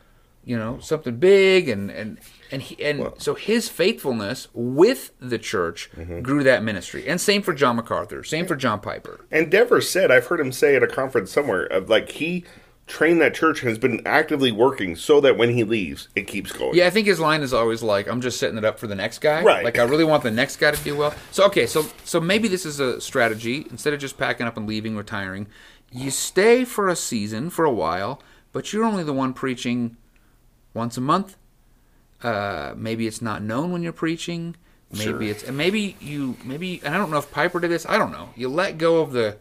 you 0.45 0.57
know, 0.57 0.79
something 0.81 1.17
big. 1.17 1.69
And 1.69 1.91
and 1.91 2.19
and 2.51 2.63
he, 2.63 2.83
and 2.85 3.13
so 3.19 3.35
his 3.35 3.69
faithfulness 3.69 4.49
with 4.53 5.13
the 5.21 5.39
church 5.39 5.91
mm-hmm. 5.97 6.21
grew 6.21 6.43
that 6.45 6.63
ministry. 6.63 7.09
And 7.09 7.21
same 7.21 7.43
for 7.43 7.55
John 7.55 7.77
MacArthur. 7.77 8.25
Same 8.25 8.47
for 8.47 8.57
John 8.57 8.81
Piper. 8.81 9.25
and 9.31 9.51
Dever 9.51 9.81
said 9.81 10.11
I've 10.11 10.27
heard 10.27 10.41
him 10.41 10.53
say 10.53 10.77
at 10.77 10.83
a 10.83 10.89
conference 10.89 11.33
somewhere 11.33 11.65
of 11.65 11.89
like 11.89 12.13
he 12.13 12.45
trained 12.87 13.21
that 13.21 13.35
church 13.35 13.61
and 13.63 13.69
has 13.69 13.79
been 13.79 14.03
actively 14.07 14.53
working 14.53 14.97
so 14.97 15.21
that 15.21 15.37
when 15.39 15.51
he 15.51 15.65
leaves, 15.65 16.09
it 16.17 16.27
keeps 16.27 16.53
going. 16.53 16.75
Yeah, 16.75 16.87
I 16.87 16.91
think 16.91 17.07
his 17.07 17.21
line 17.21 17.43
is 17.43 17.53
always 17.55 17.83
like, 17.83 18.09
"I'm 18.09 18.21
just 18.21 18.39
setting 18.39 18.59
it 18.59 18.65
up 18.65 18.79
for 18.79 18.87
the 18.87 18.95
next 18.95 19.21
guy." 19.21 19.43
Right. 19.43 19.65
Like 19.65 19.79
I 19.79 19.85
really 19.85 20.05
want 20.05 20.23
the 20.23 20.31
next 20.31 20.57
guy 20.57 20.71
to 20.73 20.85
do 20.85 20.97
well. 20.97 21.15
So 21.31 21.45
okay, 21.47 21.67
so 21.67 21.87
so 22.05 22.21
maybe 22.21 22.49
this 22.49 22.67
is 22.67 22.81
a 22.81 23.01
strategy 23.01 23.67
instead 23.71 23.93
of 23.95 24.01
just 24.01 24.19
packing 24.19 24.47
up 24.47 24.57
and 24.57 24.67
leaving, 24.67 24.97
retiring. 24.97 25.47
You 25.91 26.11
stay 26.11 26.65
for 26.65 26.89
a 26.89 26.97
season, 26.97 27.51
for 27.51 27.65
a 27.65 27.71
while, 27.73 28.23
but 28.53 28.73
you're 28.73 28.85
only 28.85 29.05
the 29.05 29.13
one 29.13 29.33
preaching 29.35 29.97
once 30.75 30.97
a 30.97 31.03
month. 31.03 31.37
Uh, 32.23 32.73
maybe 32.77 33.07
it's 33.07 33.21
not 33.21 33.43
known 33.43 33.73
when 33.73 33.83
you're 33.83 33.93
preaching. 33.93 34.57
Maybe 34.91 35.05
Sure. 35.05 35.23
it's 35.23 35.43
and 35.43 35.57
maybe 35.57 35.97
you 36.01 36.37
maybe 36.45 36.81
and 36.85 36.95
I 36.95 36.99
don't 36.99 37.11
know 37.11 37.19
if 37.19 37.31
Piper 37.31 37.61
did 37.61 37.71
this. 37.71 37.87
I 37.89 37.97
don't 37.99 38.13
know. 38.13 38.31
You 38.37 38.49
let 38.49 38.77
go 38.79 39.01
of 39.01 39.13
the 39.13 39.39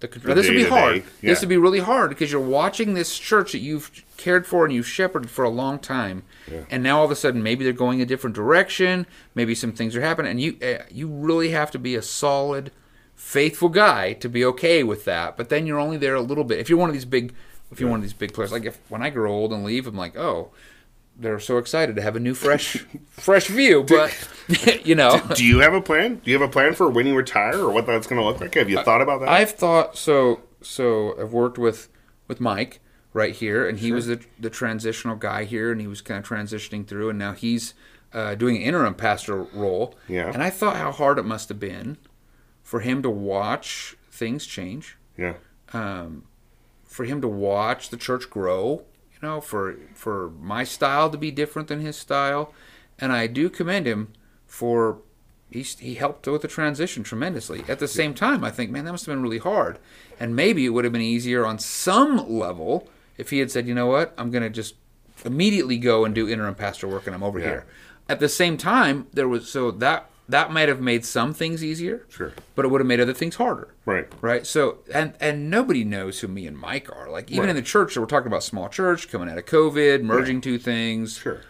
the. 0.00 0.06
The 0.06 0.34
This 0.34 0.46
would 0.46 0.56
be 0.56 0.64
hard. 0.64 0.96
yeah. 1.20 1.30
This 1.30 1.40
would 1.40 1.48
be 1.48 1.56
really 1.56 1.80
hard 1.80 2.10
because 2.10 2.30
you're 2.32 2.40
watching 2.40 2.94
this 2.94 3.18
church 3.18 3.52
that 3.52 3.58
you've 3.58 3.90
cared 4.16 4.46
for 4.46 4.64
and 4.64 4.74
you've 4.74 4.86
shepherded 4.86 5.30
for 5.30 5.44
a 5.44 5.48
long 5.48 5.78
time, 5.78 6.22
and 6.70 6.82
now 6.82 6.98
all 6.98 7.04
of 7.04 7.10
a 7.10 7.16
sudden 7.16 7.42
maybe 7.42 7.64
they're 7.64 7.72
going 7.72 8.00
a 8.00 8.06
different 8.06 8.34
direction. 8.36 9.06
Maybe 9.34 9.54
some 9.54 9.72
things 9.72 9.94
are 9.96 10.00
happening, 10.00 10.30
and 10.30 10.40
you 10.40 10.56
uh, 10.62 10.84
you 10.90 11.08
really 11.08 11.50
have 11.50 11.70
to 11.72 11.78
be 11.78 11.94
a 11.94 12.02
solid, 12.02 12.70
faithful 13.14 13.68
guy 13.68 14.12
to 14.14 14.28
be 14.28 14.44
okay 14.44 14.82
with 14.82 15.04
that. 15.04 15.36
But 15.36 15.48
then 15.48 15.66
you're 15.66 15.78
only 15.78 15.96
there 15.96 16.14
a 16.14 16.20
little 16.22 16.44
bit. 16.44 16.58
If 16.58 16.68
you're 16.68 16.78
one 16.78 16.90
of 16.90 16.94
these 16.94 17.04
big, 17.04 17.34
if 17.70 17.80
you're 17.80 17.90
one 17.90 17.98
of 17.98 18.04
these 18.04 18.12
big 18.12 18.32
players, 18.32 18.52
like 18.52 18.64
if 18.64 18.78
when 18.88 19.02
I 19.02 19.10
grow 19.10 19.32
old 19.32 19.52
and 19.52 19.64
leave, 19.64 19.86
I'm 19.86 19.96
like, 19.96 20.16
oh. 20.16 20.50
They're 21.20 21.40
so 21.40 21.58
excited 21.58 21.96
to 21.96 22.02
have 22.02 22.14
a 22.14 22.20
new, 22.20 22.34
fresh, 22.34 22.76
fresh 23.10 23.48
view, 23.48 23.82
but 23.82 24.16
you 24.84 24.94
know, 24.94 25.20
Do 25.34 25.44
you 25.44 25.58
have 25.58 25.74
a 25.74 25.80
plan? 25.80 26.16
Do 26.16 26.30
you 26.30 26.38
have 26.38 26.48
a 26.48 26.52
plan 26.52 26.74
for 26.74 26.88
when 26.88 27.06
you 27.06 27.16
retire 27.16 27.58
or 27.58 27.70
what 27.72 27.86
that's 27.86 28.06
going 28.06 28.20
to 28.20 28.24
look 28.24 28.40
like? 28.40 28.54
Have 28.54 28.70
you 28.70 28.80
thought 28.82 29.02
about 29.02 29.20
that? 29.20 29.28
I've 29.28 29.50
thought 29.50 29.96
so. 29.96 30.40
So 30.62 31.20
I've 31.20 31.32
worked 31.32 31.58
with 31.58 31.88
with 32.28 32.40
Mike 32.40 32.80
right 33.12 33.34
here, 33.34 33.68
and 33.68 33.78
he 33.78 33.90
was 33.90 34.06
the 34.06 34.20
the 34.38 34.50
transitional 34.50 35.16
guy 35.16 35.44
here, 35.44 35.72
and 35.72 35.80
he 35.80 35.86
was 35.86 36.00
kind 36.00 36.18
of 36.18 36.28
transitioning 36.28 36.86
through, 36.86 37.10
and 37.10 37.18
now 37.18 37.32
he's 37.32 37.74
uh, 38.12 38.34
doing 38.34 38.56
an 38.56 38.62
interim 38.62 38.94
pastor 38.94 39.42
role. 39.42 39.94
Yeah. 40.08 40.30
And 40.32 40.42
I 40.42 40.50
thought 40.50 40.76
how 40.76 40.92
hard 40.92 41.18
it 41.18 41.24
must 41.24 41.48
have 41.48 41.60
been 41.60 41.98
for 42.62 42.80
him 42.80 43.02
to 43.02 43.10
watch 43.10 43.96
things 44.10 44.46
change, 44.46 44.96
yeah. 45.16 45.34
um, 45.72 46.24
for 46.84 47.04
him 47.04 47.20
to 47.20 47.28
watch 47.28 47.90
the 47.90 47.96
church 47.96 48.30
grow. 48.30 48.84
You 49.20 49.28
know, 49.28 49.40
for 49.40 49.76
for 49.94 50.30
my 50.40 50.64
style 50.64 51.10
to 51.10 51.18
be 51.18 51.30
different 51.30 51.68
than 51.68 51.80
his 51.80 51.96
style, 51.96 52.52
and 52.98 53.12
I 53.12 53.26
do 53.26 53.50
commend 53.50 53.86
him 53.86 54.12
for 54.46 54.98
he 55.50 55.62
he 55.62 55.94
helped 55.94 56.26
with 56.26 56.42
the 56.42 56.48
transition 56.48 57.02
tremendously. 57.02 57.64
At 57.68 57.78
the 57.78 57.88
same 57.88 58.14
time, 58.14 58.44
I 58.44 58.50
think, 58.50 58.70
man, 58.70 58.84
that 58.84 58.92
must 58.92 59.06
have 59.06 59.14
been 59.14 59.22
really 59.22 59.38
hard, 59.38 59.78
and 60.20 60.36
maybe 60.36 60.64
it 60.64 60.70
would 60.70 60.84
have 60.84 60.92
been 60.92 61.02
easier 61.02 61.44
on 61.44 61.58
some 61.58 62.28
level 62.28 62.88
if 63.16 63.30
he 63.30 63.40
had 63.40 63.50
said, 63.50 63.66
you 63.66 63.74
know 63.74 63.86
what, 63.86 64.14
I'm 64.16 64.30
going 64.30 64.44
to 64.44 64.50
just 64.50 64.76
immediately 65.24 65.76
go 65.76 66.04
and 66.04 66.14
do 66.14 66.28
interim 66.28 66.54
pastor 66.54 66.86
work, 66.86 67.06
and 67.06 67.14
I'm 67.14 67.24
over 67.24 67.40
here. 67.40 67.66
At 68.08 68.20
the 68.20 68.28
same 68.28 68.56
time, 68.56 69.08
there 69.12 69.28
was 69.28 69.50
so 69.50 69.70
that 69.72 70.08
that 70.28 70.52
might 70.52 70.68
have 70.68 70.80
made 70.80 71.04
some 71.04 71.32
things 71.32 71.64
easier, 71.64 72.04
Sure. 72.08 72.32
but 72.54 72.64
it 72.64 72.68
would 72.68 72.80
have 72.80 72.86
made 72.86 73.00
other 73.00 73.14
things 73.14 73.36
harder 73.36 73.68
Right. 73.86 74.06
right 74.20 74.46
so 74.46 74.78
and 74.92 75.14
and 75.20 75.50
nobody 75.50 75.84
knows 75.84 76.20
who 76.20 76.28
me 76.28 76.46
and 76.46 76.56
mike 76.58 76.90
are 76.94 77.08
like 77.10 77.30
even 77.30 77.44
Right. 77.44 77.50
in 77.50 77.56
the 77.56 77.62
church 77.62 77.94
so 77.94 78.00
we're 78.02 78.06
talking 78.06 78.26
about 78.26 78.42
small 78.42 78.68
church 78.68 79.10
coming 79.10 79.28
out 79.30 79.38
of 79.38 79.46
covid 79.46 80.02
merging 80.02 80.40
two 80.40 80.58
things 80.58 81.16
Sure. 81.16 81.40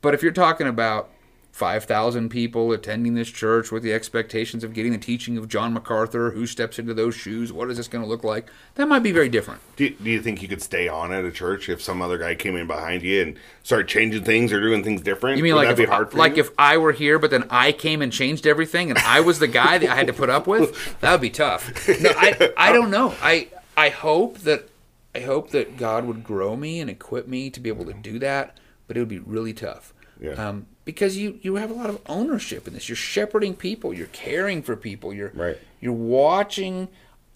but 0.00 0.14
if 0.14 0.22
you're 0.22 0.32
talking 0.32 0.66
about 0.66 1.10
5000 1.52 2.30
people 2.30 2.72
attending 2.72 3.14
this 3.14 3.28
church 3.30 3.70
with 3.70 3.82
the 3.82 3.92
expectations 3.92 4.64
of 4.64 4.72
getting 4.72 4.90
the 4.92 4.98
teaching 4.98 5.36
of 5.36 5.48
john 5.48 5.74
macarthur 5.74 6.30
who 6.30 6.46
steps 6.46 6.78
into 6.78 6.94
those 6.94 7.14
shoes 7.14 7.52
what 7.52 7.70
is 7.70 7.76
this 7.76 7.88
going 7.88 8.02
to 8.02 8.08
look 8.08 8.24
like 8.24 8.50
that 8.76 8.88
might 8.88 9.02
be 9.02 9.12
very 9.12 9.28
different 9.28 9.60
Do, 9.76 9.90
do 9.90 10.08
you 10.10 10.22
think 10.22 10.40
you 10.40 10.48
could 10.48 10.62
stay 10.62 10.88
on 10.88 11.12
at 11.12 11.26
a 11.26 11.30
church 11.30 11.68
if 11.68 11.82
some 11.82 12.00
other 12.00 12.16
guy 12.16 12.34
came 12.34 12.56
in 12.56 12.66
behind 12.66 13.02
you 13.02 13.20
and 13.22 13.38
started 13.62 13.86
changing 13.86 14.24
things 14.24 14.50
or 14.50 14.60
doing 14.62 14.82
things 14.82 15.02
different? 15.02 15.36
you 15.36 15.42
mean 15.44 15.54
Would 15.54 15.64
like 15.66 15.70
if, 15.72 15.76
be 15.76 15.84
hard 15.84 16.10
for 16.10 16.16
like 16.16 16.36
you? 16.36 16.42
if 16.44 16.50
i 16.58 16.78
were 16.78 16.92
here 16.92 17.18
but 17.18 17.30
then 17.30 17.44
i 17.50 17.70
came 17.70 18.00
and 18.00 18.10
changed 18.10 18.46
everything 18.46 18.88
and 18.88 18.98
i 19.00 19.20
was 19.20 19.38
the 19.38 19.46
guy 19.46 19.76
that 19.76 19.90
i 19.90 19.94
had 19.94 20.06
to 20.06 20.14
put 20.14 20.30
up 20.30 20.46
with 20.46 20.98
that 21.00 21.12
would 21.12 21.20
be 21.20 21.30
tough 21.30 21.86
no 22.00 22.10
i 22.16 22.50
i 22.56 22.72
don't 22.72 22.90
know 22.90 23.14
i 23.22 23.48
i 23.76 23.90
hope 23.90 24.38
that 24.38 24.70
i 25.14 25.20
hope 25.20 25.50
that 25.50 25.76
god 25.76 26.06
would 26.06 26.24
grow 26.24 26.56
me 26.56 26.80
and 26.80 26.88
equip 26.88 27.28
me 27.28 27.50
to 27.50 27.60
be 27.60 27.68
able 27.68 27.84
to 27.84 27.92
do 27.92 28.18
that 28.18 28.56
but 28.88 28.96
it 28.96 29.00
would 29.00 29.08
be 29.10 29.18
really 29.18 29.52
tough 29.52 29.92
Yeah. 30.18 30.32
um, 30.32 30.66
because 30.84 31.16
you 31.16 31.38
you 31.42 31.56
have 31.56 31.70
a 31.70 31.74
lot 31.74 31.88
of 31.90 32.00
ownership 32.06 32.66
in 32.66 32.74
this 32.74 32.88
you're 32.88 32.96
shepherding 32.96 33.54
people 33.54 33.92
you're 33.94 34.06
caring 34.08 34.62
for 34.62 34.74
people 34.76 35.12
you're 35.12 35.30
Right. 35.34 35.58
you're 35.80 35.92
watching 35.92 36.88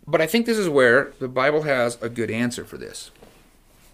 but 0.07 0.21
i 0.21 0.27
think 0.27 0.47
this 0.47 0.59
is 0.59 0.69
where 0.69 1.13
the 1.21 1.29
bible 1.29 1.63
has 1.63 1.97
a 2.03 2.09
good 2.09 2.31
answer 2.31 2.65
for 2.65 2.77
this 2.77 3.11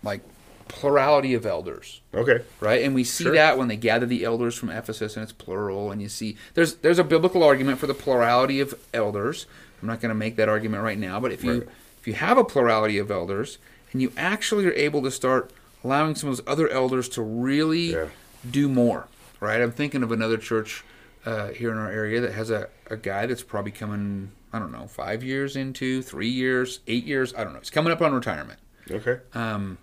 like 0.02 0.20
plurality 0.68 1.34
of 1.34 1.44
elders 1.44 2.00
okay. 2.14 2.40
right? 2.60 2.82
And 2.82 2.94
we 2.94 3.04
see 3.04 3.24
Sure. 3.24 3.34
that 3.34 3.58
when 3.58 3.68
they 3.68 3.76
gather 3.76 4.06
the 4.06 4.24
elders 4.24 4.54
from 4.54 4.70
Ephesus, 4.70 5.16
and 5.16 5.22
it's 5.22 5.32
plural. 5.32 5.90
And 5.90 6.00
you 6.00 6.08
see 6.08 6.36
there's 6.54 6.76
there's 6.76 6.98
a 6.98 7.04
biblical 7.04 7.42
argument 7.42 7.78
for 7.78 7.86
the 7.86 7.92
plurality 7.94 8.58
of 8.60 8.74
elders. 8.94 9.44
I'm 9.82 9.88
not 9.88 10.00
going 10.00 10.08
to 10.10 10.14
make 10.14 10.36
that 10.36 10.48
argument 10.48 10.82
right 10.82 10.96
now, 10.98 11.20
but 11.20 11.30
if 11.30 11.44
you 11.44 11.52
Right. 11.52 11.68
if 12.00 12.06
you 12.06 12.14
have 12.14 12.38
a 12.38 12.44
plurality 12.44 12.96
of 12.96 13.10
elders, 13.10 13.58
and 13.92 14.00
you 14.00 14.12
actually 14.16 14.64
are 14.64 14.72
able 14.72 15.02
to 15.02 15.10
start 15.10 15.50
allowing 15.84 16.14
some 16.14 16.30
of 16.30 16.38
those 16.38 16.46
other 16.46 16.68
elders 16.70 17.06
to 17.10 17.22
really 17.22 17.92
Yeah. 17.92 18.06
do 18.50 18.66
more, 18.66 19.08
right? 19.42 19.60
I'm 19.60 19.72
thinking 19.72 20.02
of 20.02 20.12
another 20.12 20.36
church 20.38 20.84
uh, 21.26 21.48
here 21.48 21.70
in 21.70 21.76
our 21.78 21.90
area 21.90 22.20
that 22.20 22.32
has 22.32 22.50
a, 22.50 22.68
a 22.90 22.96
guy 22.96 23.26
that's 23.26 23.42
probably 23.42 23.72
coming, 23.72 24.32
I 24.52 24.58
don't 24.58 24.72
know, 24.72 24.86
five 24.86 25.22
years 25.22 25.56
into, 25.56 26.00
three 26.02 26.28
years, 26.28 26.80
eight 26.86 27.04
years, 27.04 27.34
I 27.34 27.44
don't 27.44 27.52
know. 27.52 27.58
He's 27.58 27.70
coming 27.70 27.92
up 27.92 28.00
on 28.00 28.14
retirement 28.14 28.58
Okay. 28.90 29.18
um, 29.34 29.78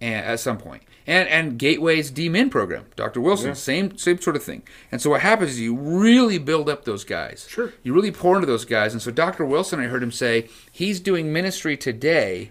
and 0.00 0.24
at 0.24 0.40
some 0.40 0.56
point. 0.58 0.82
And 1.06 1.28
and 1.28 1.58
Gateway's 1.58 2.10
D-Min 2.10 2.50
program, 2.50 2.84
Dr. 2.94 3.20
Wilson, 3.20 3.54
same 3.54 3.96
same 3.98 4.20
sort 4.20 4.36
of 4.36 4.42
thing. 4.44 4.62
And 4.92 5.00
so 5.02 5.10
what 5.10 5.22
happens 5.22 5.52
is 5.52 5.60
you 5.60 5.74
really 5.74 6.38
build 6.38 6.68
up 6.68 6.84
those 6.84 7.04
guys. 7.04 7.46
Sure. 7.48 7.72
You 7.82 7.92
really 7.94 8.12
pour 8.12 8.36
into 8.36 8.46
those 8.46 8.64
guys. 8.64 8.92
And 8.92 9.02
so 9.02 9.10
Dr. 9.10 9.44
Wilson, 9.44 9.80
I 9.80 9.84
heard 9.84 10.02
him 10.02 10.12
say, 10.12 10.48
he's 10.70 11.00
doing 11.00 11.32
ministry 11.32 11.76
today 11.76 12.50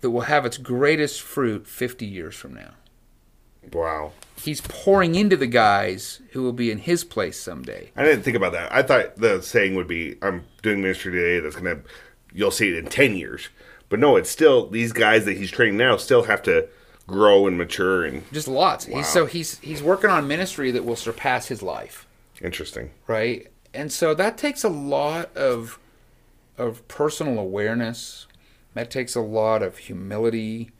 that 0.00 0.10
will 0.10 0.22
have 0.22 0.44
its 0.46 0.56
greatest 0.56 1.20
fruit 1.20 1.66
50 1.66 2.06
years 2.06 2.34
from 2.34 2.54
now. 2.54 2.70
Wow. 3.72 4.12
He's 4.36 4.60
pouring 4.62 5.14
into 5.14 5.36
the 5.36 5.46
guys 5.46 6.20
who 6.30 6.42
will 6.42 6.52
be 6.52 6.70
in 6.70 6.78
his 6.78 7.04
place 7.04 7.38
someday. 7.38 7.90
I 7.96 8.04
didn't 8.04 8.22
think 8.22 8.36
about 8.36 8.52
that. 8.52 8.72
I 8.72 8.82
thought 8.82 9.16
the 9.16 9.42
saying 9.42 9.74
would 9.74 9.86
be, 9.86 10.16
"I'm 10.22 10.44
doing 10.62 10.80
ministry 10.80 11.12
today." 11.12 11.40
That's 11.40 11.56
gonna, 11.56 11.80
you'll 12.32 12.50
see 12.50 12.68
it 12.70 12.76
in 12.78 12.86
ten 12.86 13.16
years. 13.16 13.48
But 13.90 13.98
no, 13.98 14.16
it's 14.16 14.30
still 14.30 14.66
these 14.68 14.92
guys 14.92 15.24
that 15.26 15.36
he's 15.36 15.50
training 15.50 15.76
now 15.76 15.96
still 15.98 16.22
have 16.22 16.42
to 16.44 16.68
grow 17.06 17.46
and 17.46 17.58
mature 17.58 18.04
and 18.04 18.22
Just 18.32 18.48
lots. 18.48 18.86
He's, 18.86 19.08
so 19.08 19.26
he's 19.26 19.58
he's 19.58 19.82
working 19.82 20.10
on 20.10 20.26
ministry 20.26 20.70
that 20.70 20.84
will 20.84 20.96
surpass 20.96 21.48
his 21.48 21.62
life. 21.62 22.06
interesting. 22.40 22.90
right? 23.06 23.48
And 23.74 23.92
so 23.92 24.14
that 24.14 24.38
takes 24.38 24.64
a 24.64 24.68
lot 24.68 25.36
of 25.36 25.78
of 26.56 26.86
personal 26.88 27.38
awareness. 27.38 28.26
That 28.74 28.90
takes 28.90 29.14
a 29.16 29.20
lot 29.20 29.62
of 29.62 29.78
humility, 29.78 30.70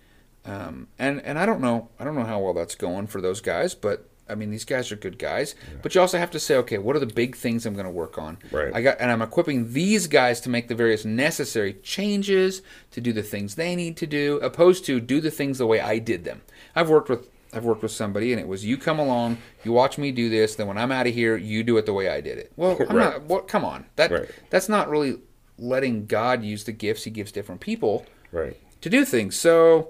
um, 0.45 0.89
and 0.99 1.21
and 1.23 1.39
I 1.39 1.47
don't 1.47 1.61
know 1.61 1.89
I 1.99 2.05
don't 2.05 2.15
know 2.15 2.25
how 2.25 2.41
well 2.41 2.55
that's 2.55 2.75
going 2.75 3.07
for 3.07 3.21
those 3.21 3.41
guys, 3.41 3.75
but 3.75 4.09
I 4.29 4.35
mean 4.37 4.51
these 4.51 4.65
guys 4.65 4.91
are 4.93 4.97
good 4.97 5.19
guys. 5.19 5.55
But 5.83 5.95
you 5.95 6.01
also 6.01 6.17
have 6.19 6.31
to 6.33 6.41
say, 6.41 6.57
okay, 6.57 6.79
what 6.79 6.95
are 6.97 7.01
the 7.01 7.07
big 7.07 7.37
things 7.37 7.67
I'm 7.67 7.75
going 7.75 7.85
to 7.85 7.91
work 7.91 8.17
on? 8.17 8.39
Right. 8.51 8.71
I 8.75 8.81
got 8.81 8.97
and 9.01 9.11
I'm 9.11 9.23
equipping 9.23 9.73
these 9.73 10.07
guys 10.07 10.41
to 10.43 10.49
make 10.49 10.69
the 10.69 10.75
various 10.75 11.05
necessary 11.05 11.75
changes 11.75 12.63
to 12.93 13.01
do 13.01 13.13
the 13.13 13.23
things 13.23 13.55
they 13.57 13.75
need 13.77 13.97
to 13.99 14.07
do, 14.07 14.39
opposed 14.39 14.85
to 14.87 15.01
do 15.01 15.21
the 15.21 15.31
things 15.31 15.59
the 15.59 15.67
way 15.67 15.81
I 15.81 15.99
did 15.99 16.25
them. 16.25 16.43
I've 16.75 16.89
worked 16.89 17.09
with 17.09 17.29
I've 17.53 17.65
worked 17.65 17.83
with 17.83 17.91
somebody 17.91 18.33
and 18.33 18.41
it 18.41 18.47
was 18.47 18.65
you 18.65 18.79
come 18.79 19.01
along, 19.01 19.37
you 19.65 19.73
watch 19.73 19.99
me 19.99 20.13
do 20.13 20.29
this, 20.31 20.55
then 20.55 20.69
when 20.69 20.79
I'm 20.79 20.93
out 20.93 21.09
of 21.09 21.15
here, 21.15 21.37
you 21.37 21.65
do 21.65 21.77
it 21.79 21.85
the 21.85 21.93
way 21.93 22.09
I 22.09 22.21
did 22.21 22.39
it. 22.39 22.53
Well, 22.57 22.77
I'm 22.89 22.97
Right. 22.97 23.13
not 23.15 23.23
what 23.25 23.49
come 23.49 23.65
on. 23.65 23.87
That 23.97 24.11
Right. 24.13 24.29
that's 24.51 24.69
not 24.69 24.89
really 24.89 25.19
letting 25.59 26.07
God 26.07 26.43
use 26.45 26.63
the 26.65 26.73
gifts 26.73 27.03
he 27.05 27.11
gives 27.11 27.33
different 27.33 27.61
people 27.61 28.07
Right. 28.33 28.57
to 28.81 28.89
do 28.89 29.05
things. 29.05 29.35
So 29.37 29.89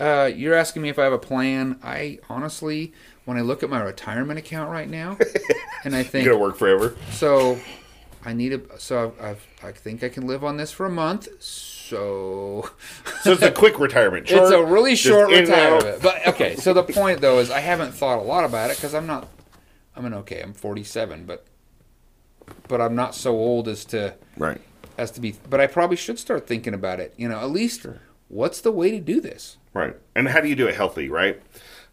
uh, 0.00 0.26
you're 0.34 0.54
asking 0.54 0.82
me 0.82 0.88
if 0.88 0.98
I 0.98 1.04
have 1.04 1.12
a 1.12 1.18
plan. 1.18 1.78
I 1.82 2.18
honestly, 2.28 2.92
when 3.26 3.36
I 3.36 3.42
look 3.42 3.62
at 3.62 3.70
my 3.70 3.80
retirement 3.82 4.38
account 4.38 4.70
right 4.70 4.88
now, 4.88 5.18
and 5.84 5.94
I 5.94 6.02
think 6.02 6.26
gonna 6.26 6.38
work 6.38 6.56
forever? 6.56 6.96
so, 7.12 7.58
I 8.24 8.32
need 8.32 8.52
a 8.52 8.78
so 8.80 9.14
I've, 9.20 9.24
I've, 9.24 9.46
I 9.62 9.72
think 9.72 10.02
I 10.02 10.08
can 10.08 10.26
live 10.26 10.42
on 10.44 10.56
this 10.56 10.72
for 10.72 10.86
a 10.86 10.90
month. 10.90 11.28
So 11.42 12.70
So 13.22 13.32
it's 13.32 13.42
a 13.42 13.50
quick 13.62 13.78
retirement. 13.78 14.30
it's 14.30 14.50
a 14.50 14.62
really 14.64 14.94
short 14.96 15.32
in 15.32 15.44
and 15.44 15.50
out. 15.50 15.72
retirement. 15.82 16.02
But 16.02 16.26
okay, 16.28 16.56
so 16.56 16.72
the 16.72 16.82
point 16.84 17.20
though 17.20 17.38
is 17.38 17.50
I 17.50 17.60
haven't 17.60 17.92
thought 17.92 18.18
a 18.18 18.22
lot 18.22 18.44
about 18.44 18.70
it 18.70 18.76
because 18.76 18.94
I'm 18.94 19.06
not. 19.06 19.28
I 19.96 20.00
mean, 20.00 20.14
okay, 20.14 20.40
I'm 20.40 20.52
47, 20.54 21.24
but 21.26 21.44
but 22.68 22.80
I'm 22.80 22.94
not 22.94 23.14
so 23.14 23.32
old 23.32 23.68
as 23.68 23.84
to 23.86 24.14
Right. 24.38 24.60
as 24.96 25.10
to 25.12 25.20
be. 25.20 25.34
But 25.48 25.60
I 25.60 25.66
probably 25.66 25.96
should 25.96 26.18
start 26.18 26.46
thinking 26.46 26.74
about 26.74 27.00
it. 27.00 27.12
You 27.16 27.28
know, 27.28 27.38
at 27.40 27.50
least 27.50 27.86
what's 28.30 28.60
the 28.60 28.72
way 28.72 28.90
to 28.92 29.00
do 29.00 29.20
this? 29.20 29.58
Right. 29.74 29.96
And 30.14 30.28
how 30.28 30.40
do 30.40 30.48
you 30.48 30.56
do 30.56 30.66
it 30.66 30.74
healthy, 30.74 31.08
right? 31.08 31.42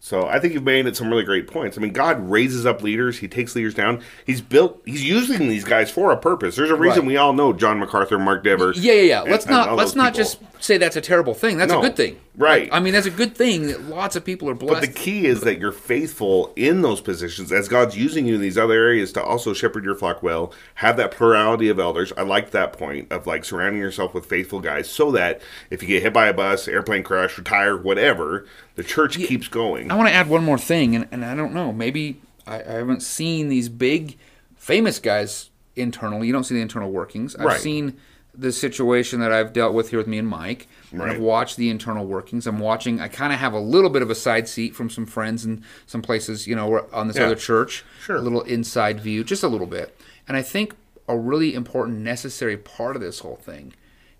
So 0.00 0.26
I 0.28 0.38
think 0.38 0.54
you've 0.54 0.62
made 0.62 0.86
it 0.86 0.96
some 0.96 1.10
really 1.10 1.24
great 1.24 1.48
points. 1.48 1.76
I 1.76 1.80
mean, 1.80 1.92
God 1.92 2.30
raises 2.30 2.64
up 2.64 2.82
leaders. 2.82 3.18
He 3.18 3.26
takes 3.26 3.56
leaders 3.56 3.74
down. 3.74 4.00
He's 4.24 4.40
built. 4.40 4.80
He's 4.86 5.02
using 5.04 5.48
these 5.48 5.64
guys 5.64 5.90
for 5.90 6.12
a 6.12 6.16
purpose. 6.16 6.54
There's 6.56 6.70
a 6.70 6.76
reason 6.76 7.00
Right. 7.00 7.08
we 7.08 7.16
all 7.16 7.32
know 7.32 7.52
John 7.52 7.80
MacArthur, 7.80 8.18
Mark 8.18 8.44
Dever. 8.44 8.72
Yeah, 8.76 8.92
yeah, 8.92 9.00
yeah. 9.02 9.22
and- 9.22 9.30
Let's 9.32 9.46
not 9.46 9.74
let's 9.76 9.96
not 9.96 10.12
people. 10.14 10.18
just 10.24 10.38
say 10.60 10.76
that's 10.78 10.96
a 10.96 11.00
terrible 11.00 11.34
thing. 11.34 11.56
That's 11.58 11.72
No. 11.72 11.78
a 11.80 11.82
good 11.82 11.96
thing, 11.96 12.16
Right. 12.36 12.62
Like, 12.64 12.72
I 12.72 12.80
mean, 12.82 12.92
that's 12.92 13.06
a 13.06 13.10
good 13.12 13.36
thing 13.36 13.68
that 13.68 13.84
lots 13.88 14.16
of 14.16 14.24
people 14.24 14.48
are 14.50 14.54
blessed. 14.54 14.80
But 14.80 14.80
the 14.80 14.92
key 14.92 15.26
is 15.26 15.40
that 15.42 15.60
you're 15.60 15.70
faithful 15.72 16.52
in 16.56 16.82
those 16.82 17.00
positions 17.00 17.52
as 17.52 17.68
God's 17.68 17.96
using 17.96 18.26
you 18.26 18.34
in 18.36 18.40
these 18.40 18.58
other 18.58 18.74
areas 18.74 19.12
to 19.12 19.22
also 19.22 19.52
shepherd 19.52 19.84
your 19.84 19.94
flock 19.94 20.20
well, 20.22 20.52
have 20.76 20.96
that 20.96 21.10
plurality 21.12 21.68
of 21.68 21.78
elders. 21.78 22.12
I 22.16 22.22
like 22.22 22.50
that 22.52 22.72
point 22.72 23.10
of 23.12 23.26
like 23.26 23.44
surrounding 23.44 23.80
yourself 23.80 24.14
with 24.14 24.26
faithful 24.26 24.60
guys 24.60 24.88
so 24.88 25.10
that 25.12 25.40
if 25.70 25.80
you 25.82 25.88
get 25.88 26.02
hit 26.02 26.12
by 26.12 26.26
a 26.28 26.32
bus, 26.32 26.66
airplane 26.68 27.02
crash, 27.04 27.36
retire, 27.38 27.76
whatever, 27.76 28.44
the 28.78 28.84
church 28.84 29.16
keeps 29.18 29.48
going. 29.48 29.90
I 29.90 29.96
want 29.96 30.08
to 30.08 30.14
add 30.14 30.28
one 30.28 30.44
more 30.44 30.56
thing, 30.58 30.94
and, 30.96 31.06
and 31.12 31.24
I 31.24 31.34
don't 31.34 31.52
know, 31.52 31.72
maybe 31.72 32.20
I, 32.46 32.60
I 32.60 32.72
haven't 32.74 33.02
seen 33.02 33.48
these 33.48 33.68
big 33.68 34.16
famous 34.56 34.98
guys 35.00 35.50
internally. 35.76 36.26
You 36.28 36.32
don't 36.32 36.44
see 36.44 36.54
the 36.54 36.60
internal 36.62 36.90
workings. 36.90 37.34
I've 37.36 37.44
Right. 37.46 37.60
seen 37.60 37.96
the 38.34 38.52
situation 38.52 39.18
that 39.20 39.32
I've 39.32 39.52
dealt 39.52 39.74
with 39.74 39.90
here 39.90 39.98
with 39.98 40.06
me 40.06 40.16
and 40.18 40.28
Mike. 40.28 40.68
And 40.92 41.02
I've 41.02 41.18
watched 41.18 41.56
the 41.56 41.68
internal 41.70 42.06
workings. 42.06 42.46
I'm 42.46 42.60
watching. 42.60 43.00
I 43.00 43.08
kind 43.08 43.32
of 43.32 43.40
have 43.40 43.52
a 43.52 43.58
little 43.58 43.90
bit 43.90 44.00
of 44.00 44.10
a 44.10 44.14
side 44.14 44.48
seat 44.48 44.76
from 44.76 44.88
some 44.90 45.06
friends 45.06 45.44
and 45.44 45.62
some 45.86 46.02
places, 46.02 46.46
you 46.46 46.54
know, 46.54 46.86
on 46.92 47.08
this 47.08 47.16
Yeah. 47.16 47.24
other 47.26 47.34
church. 47.34 47.84
Sure. 48.00 48.16
A 48.16 48.20
little 48.20 48.42
inside 48.42 49.00
view, 49.00 49.24
just 49.24 49.42
a 49.42 49.48
little 49.48 49.66
bit. 49.66 49.98
And 50.28 50.36
I 50.36 50.42
think 50.42 50.74
a 51.08 51.18
really 51.18 51.52
important, 51.54 51.98
necessary 51.98 52.56
part 52.56 52.94
of 52.94 53.02
this 53.02 53.18
whole 53.20 53.36
thing 53.42 53.72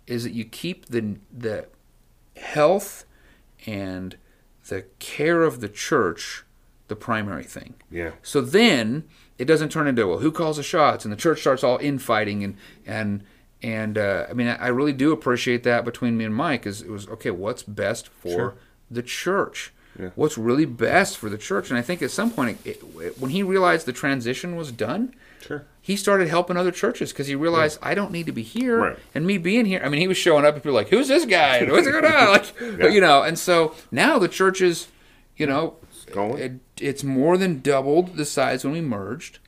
is 0.08 0.24
that 0.24 0.32
you 0.32 0.44
keep 0.44 0.86
the 0.86 1.16
the 1.36 1.66
health 2.36 3.04
and 3.66 4.16
the 4.68 4.82
care 4.98 5.42
of 5.42 5.60
the 5.60 5.68
church 5.68 6.44
the 6.88 6.96
primary 6.96 7.44
thing. 7.44 7.74
Yeah. 7.90 8.12
So 8.22 8.40
then 8.40 9.04
it 9.38 9.44
doesn't 9.44 9.70
turn 9.70 9.86
into 9.86 10.06
well, 10.06 10.18
who 10.18 10.32
calls 10.32 10.56
the 10.56 10.62
shots, 10.62 11.04
and 11.04 11.12
the 11.12 11.16
church 11.16 11.40
starts 11.40 11.62
all 11.62 11.78
infighting 11.78 12.42
and 12.42 12.56
and 12.86 13.24
and 13.62 13.98
uh, 13.98 14.26
I 14.28 14.32
mean 14.32 14.48
I, 14.48 14.68
really 14.68 14.92
do 14.92 15.12
appreciate 15.12 15.62
that 15.64 15.84
between 15.84 16.16
me 16.16 16.24
and 16.24 16.34
Mike 16.34 16.66
is 16.66 16.82
it 16.82 16.90
was 16.90 17.06
okay. 17.08 17.30
What's 17.30 17.62
best 17.62 18.08
for 18.08 18.28
Sure. 18.30 18.54
the 18.90 19.02
church? 19.02 19.72
What's 20.14 20.38
really 20.38 20.64
best 20.64 21.16
for 21.18 21.28
the 21.28 21.38
church? 21.38 21.70
And 21.70 21.78
I 21.78 21.82
think 21.82 22.02
at 22.02 22.10
some 22.10 22.30
point, 22.30 22.58
it, 22.64 22.80
it, 23.00 23.18
when 23.20 23.30
he 23.30 23.42
realized 23.42 23.86
the 23.86 23.92
transition 23.92 24.56
was 24.56 24.70
done, 24.72 25.14
Sure. 25.40 25.64
he 25.80 25.96
started 25.96 26.28
helping 26.28 26.56
other 26.56 26.70
churches 26.72 27.12
because 27.12 27.26
he 27.26 27.34
realized 27.34 27.78
I 27.82 27.94
don't 27.94 28.10
need 28.12 28.26
to 28.26 28.32
be 28.32 28.42
here, 28.42 28.78
Right. 28.78 28.98
and 29.14 29.26
me 29.26 29.38
being 29.38 29.64
here. 29.66 29.80
I 29.84 29.88
mean, 29.88 30.00
he 30.00 30.08
was 30.08 30.16
showing 30.16 30.44
up 30.44 30.54
and 30.54 30.62
people 30.62 30.72
were 30.74 30.80
like, 30.80 30.88
"Who's 30.90 31.08
this 31.08 31.24
guy? 31.24 31.64
What's 31.70 31.86
going 31.88 32.04
on?" 32.04 32.32
Like, 32.32 32.92
you 32.92 33.00
know. 33.00 33.22
And 33.22 33.38
so 33.38 33.74
now 33.90 34.18
the 34.18 34.28
church 34.28 34.60
is, 34.60 34.88
you 35.36 35.46
know, 35.46 35.76
Going. 36.12 36.38
it, 36.38 36.52
it's 36.80 37.02
more 37.04 37.36
than 37.36 37.60
doubled 37.60 38.16
the 38.16 38.24
size 38.24 38.64
when 38.64 38.72
we 38.72 38.80
merged, 38.80 39.38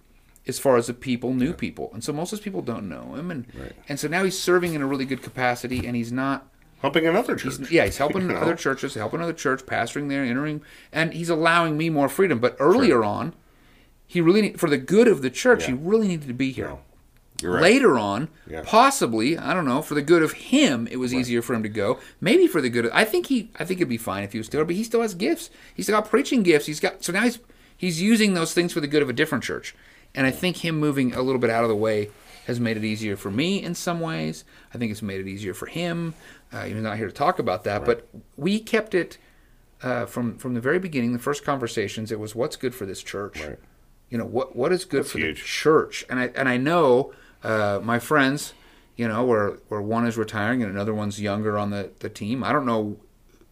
as 0.47 0.59
far 0.59 0.77
as 0.77 0.87
the 0.89 0.95
people, 0.95 1.33
new 1.35 1.53
people, 1.53 1.91
and 1.93 2.03
so 2.03 2.13
most 2.13 2.33
of 2.33 2.39
those 2.39 2.45
people 2.45 2.63
don't 2.63 2.89
know 2.89 3.15
him, 3.15 3.31
and 3.31 3.47
and 3.89 4.01
so 4.01 4.09
now 4.09 4.25
he's 4.25 4.39
serving 4.39 4.75
in 4.75 4.83
a 4.83 4.87
really 4.87 5.05
good 5.05 5.23
capacity, 5.23 5.87
and 5.87 5.95
he's 5.97 6.11
not 6.13 6.47
Helping 6.81 7.07
another 7.07 7.37
church. 7.37 7.71
yeah, 7.71 7.85
he's 7.85 7.99
helping 7.99 8.23
You 8.29 8.29
know? 8.29 8.37
other 8.37 8.55
churches, 8.57 8.95
helping 8.95 9.21
other 9.21 9.33
church, 9.33 9.64
pastoring 9.66 10.09
there, 10.09 10.25
entering, 10.25 10.62
and 10.93 11.12
he's 11.12 11.29
allowing 11.29 11.77
me 11.77 11.90
more 11.90 12.09
freedom. 12.09 12.38
But 12.38 12.57
earlier 12.59 13.05
on, 13.05 13.35
he 14.07 14.21
really 14.21 14.43
need, 14.43 14.61
for 14.61 14.69
the 14.71 14.79
good 14.79 15.07
of 15.09 15.23
the 15.23 15.31
church, 15.31 15.66
he 15.66 15.73
really 15.73 16.09
needed 16.09 16.29
to 16.29 16.35
be 16.35 16.53
here. 16.53 16.69
No. 16.69 16.81
You're 17.43 17.53
right. 17.53 17.62
Later 17.62 17.99
on, 17.99 18.29
Yeah. 18.47 18.62
possibly, 18.66 19.38
I 19.38 19.55
don't 19.55 19.64
know, 19.64 19.81
for 19.83 19.95
the 19.95 20.03
good 20.03 20.23
of 20.23 20.33
him, 20.33 20.87
it 20.90 20.97
was 20.97 21.14
easier 21.14 21.40
for 21.40 21.55
him 21.55 21.62
to 21.62 21.69
go. 21.71 21.99
Maybe 22.21 22.47
for 22.47 22.61
the 22.61 22.69
good 22.69 22.85
of, 22.87 22.90
I 22.95 23.05
think 23.05 23.27
he, 23.27 23.51
I 23.59 23.64
think 23.64 23.79
it'd 23.81 23.88
be 23.88 23.97
fine 23.97 24.25
if 24.25 24.33
he 24.33 24.38
was 24.38 24.47
still, 24.47 24.59
here, 24.61 24.64
but 24.66 24.75
he 24.75 24.85
still 24.85 25.01
has 25.01 25.14
gifts. 25.14 25.49
He's 25.75 25.87
still 25.87 25.99
got 25.99 26.11
preaching 26.11 26.43
gifts. 26.43 26.66
He's 26.66 26.81
got, 26.81 27.03
so 27.03 27.12
now 27.12 27.23
he's, 27.23 27.38
he's 27.77 28.03
using 28.03 28.35
those 28.35 28.53
things 28.53 28.73
for 28.75 28.81
the 28.81 28.87
good 28.87 29.03
of 29.03 29.09
a 29.09 29.14
different 29.14 29.43
church. 29.45 29.75
And 30.14 30.27
I 30.27 30.31
think 30.31 30.59
him 30.64 30.79
moving 30.79 31.14
a 31.14 31.23
little 31.23 31.40
bit 31.40 31.49
out 31.51 31.62
of 31.62 31.71
the 31.71 31.77
way 31.77 32.11
has 32.46 32.59
made 32.59 32.76
it 32.76 32.85
easier 32.85 33.16
for 33.16 33.31
me 33.31 33.62
in 33.62 33.74
some 33.74 34.00
ways. 34.00 34.44
I 34.74 34.79
think 34.79 34.90
it's 34.90 35.03
made 35.03 35.20
it 35.20 35.29
easier 35.29 35.55
for 35.55 35.66
him. 35.66 36.14
Uh, 36.53 36.64
he's 36.64 36.74
not 36.76 36.96
here 36.96 37.07
to 37.07 37.12
talk 37.12 37.38
about 37.38 37.64
that, 37.64 37.85
but 37.85 38.09
we 38.37 38.59
kept 38.59 38.94
it 38.94 39.18
uh, 39.83 40.07
from 40.07 40.37
from 40.37 40.55
the 40.55 40.61
very 40.61 40.79
beginning. 40.79 41.12
The 41.12 41.18
first 41.18 41.44
conversations, 41.44 42.11
it 42.11 42.18
was 42.18 42.35
what's 42.35 42.57
good 42.57 42.74
for 42.74 42.87
this 42.87 43.03
church. 43.03 43.40
Right. 43.40 43.59
You 44.09 44.18
know 44.18 44.24
what 44.24 44.57
what 44.57 44.72
is 44.72 44.85
good 44.85 45.05
That's 45.05 45.12
for 45.12 45.18
huge. 45.18 45.40
the 45.40 45.46
church, 45.46 46.05
and 46.11 46.18
I 46.18 46.31
and 46.35 46.48
I 46.48 46.57
know 46.57 47.12
uh, 47.44 47.81
my 47.83 47.98
friends, 47.98 48.53
you 48.96 49.07
know, 49.07 49.24
where 49.24 49.59
where 49.68 49.81
one 49.81 50.07
is 50.07 50.16
retiring 50.16 50.62
and 50.62 50.70
another 50.72 50.94
one's 50.94 51.20
younger 51.20 51.57
on 51.57 51.70
the 51.70 51.90
the 52.00 52.09
team. 52.09 52.42
I 52.42 52.53
don't 52.53 52.66
know 52.66 52.96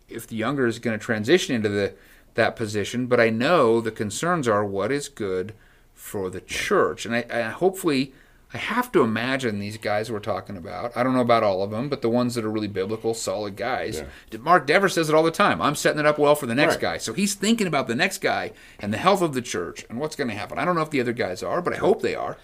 if 0.08 0.26
the 0.26 0.36
younger 0.36 0.66
is 0.66 0.78
going 0.78 0.98
to 0.98 1.04
transition 1.04 1.54
into 1.54 1.68
the 1.68 1.94
that 2.34 2.56
position, 2.56 3.06
but 3.06 3.20
I 3.20 3.30
know 3.30 3.80
the 3.80 3.90
concerns 3.90 4.48
are 4.48 4.64
what 4.64 4.90
is 4.90 5.08
good 5.08 5.54
for 5.94 6.30
the 6.30 6.40
church, 6.40 7.06
and 7.06 7.14
I, 7.14 7.24
I 7.30 7.42
hopefully. 7.42 8.12
I 8.52 8.56
have 8.56 8.90
to 8.92 9.02
imagine 9.02 9.58
these 9.58 9.76
guys 9.76 10.10
we're 10.10 10.20
talking 10.20 10.56
about. 10.56 10.96
I 10.96 11.02
don't 11.02 11.12
know 11.12 11.20
about 11.20 11.42
all 11.42 11.62
of 11.62 11.70
them, 11.70 11.90
but 11.90 12.00
the 12.00 12.08
ones 12.08 12.34
that 12.34 12.46
are 12.46 12.50
really 12.50 12.66
biblical, 12.68 13.12
solid 13.12 13.56
guys. 13.56 14.02
Mark 14.40 14.66
Dever 14.66 14.88
says 14.88 15.10
it 15.10 15.14
all 15.14 15.22
the 15.22 15.30
time. 15.30 15.60
I'm 15.60 15.74
setting 15.74 16.00
it 16.00 16.06
up 16.06 16.18
well 16.18 16.34
for 16.34 16.46
the 16.46 16.54
next 16.54 16.76
Right. 16.76 16.80
guy. 16.80 16.98
So 16.98 17.12
he's 17.12 17.34
thinking 17.34 17.66
about 17.66 17.88
the 17.88 17.94
next 17.94 18.22
guy 18.22 18.52
and 18.80 18.90
the 18.92 18.96
health 18.98 19.20
of 19.20 19.34
the 19.34 19.42
church 19.42 19.84
and 19.90 20.00
what's 20.00 20.16
going 20.16 20.28
to 20.28 20.34
happen. 20.34 20.58
I 20.58 20.64
don't 20.64 20.76
know 20.76 20.80
if 20.82 20.88
the 20.90 21.00
other 21.00 21.12
guys 21.12 21.42
are, 21.42 21.60
but 21.60 21.74
I 21.74 21.76
hope 21.76 22.00
they 22.00 22.14
are. 22.14 22.38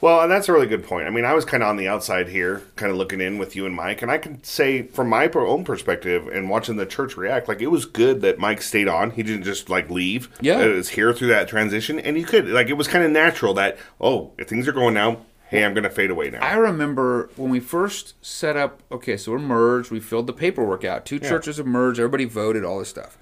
Well, 0.00 0.22
and 0.22 0.30
that's 0.32 0.48
a 0.48 0.52
really 0.52 0.66
good 0.66 0.84
point. 0.84 1.06
I 1.06 1.10
mean, 1.10 1.24
I 1.24 1.34
was 1.34 1.44
kind 1.44 1.62
of 1.62 1.68
on 1.68 1.76
the 1.76 1.88
outside 1.88 2.28
here, 2.28 2.62
kind 2.76 2.90
of 2.90 2.96
looking 2.96 3.20
in 3.20 3.38
with 3.38 3.54
you 3.54 3.66
and 3.66 3.74
Mike, 3.74 4.00
and 4.00 4.10
I 4.10 4.18
can 4.18 4.42
say 4.42 4.82
from 4.82 5.08
my 5.08 5.28
own 5.34 5.64
perspective 5.64 6.26
and 6.28 6.48
watching 6.48 6.76
the 6.76 6.86
church 6.86 7.16
react, 7.16 7.48
like 7.48 7.60
it 7.60 7.66
was 7.66 7.84
good 7.84 8.22
that 8.22 8.38
Mike 8.38 8.62
stayed 8.62 8.88
on. 8.88 9.10
He 9.10 9.22
didn't 9.22 9.44
just 9.44 9.68
like 9.68 9.90
leave. 9.90 10.28
Yeah. 10.40 10.60
it 10.60 10.74
was 10.74 10.90
here 10.90 11.12
through 11.12 11.28
that 11.28 11.48
transition, 11.48 11.98
and 11.98 12.16
you 12.16 12.24
could 12.24 12.48
like 12.48 12.68
it 12.68 12.74
was 12.74 12.88
kind 12.88 13.04
of 13.04 13.10
natural 13.10 13.54
that 13.54 13.76
oh, 14.00 14.32
if 14.38 14.48
things 14.48 14.66
are 14.66 14.72
going 14.72 14.94
now, 14.94 15.18
hey, 15.50 15.64
I'm 15.64 15.74
going 15.74 15.84
to 15.84 15.90
fade 15.90 16.10
away 16.10 16.30
now. 16.30 16.40
I 16.40 16.54
remember 16.54 17.28
when 17.36 17.50
we 17.50 17.60
first 17.60 18.14
set 18.24 18.56
up, 18.56 18.80
okay, 18.90 19.16
so 19.16 19.32
we're 19.32 19.38
merged. 19.38 19.90
We 19.90 20.00
filled 20.00 20.28
the 20.28 20.32
paperwork 20.32 20.84
out. 20.84 21.04
Two 21.04 21.18
churches 21.18 21.56
have 21.58 21.66
merged. 21.66 21.98
Everybody 21.98 22.24
voted, 22.24 22.64
all 22.64 22.78
this 22.78 22.88
stuff. 22.88 23.18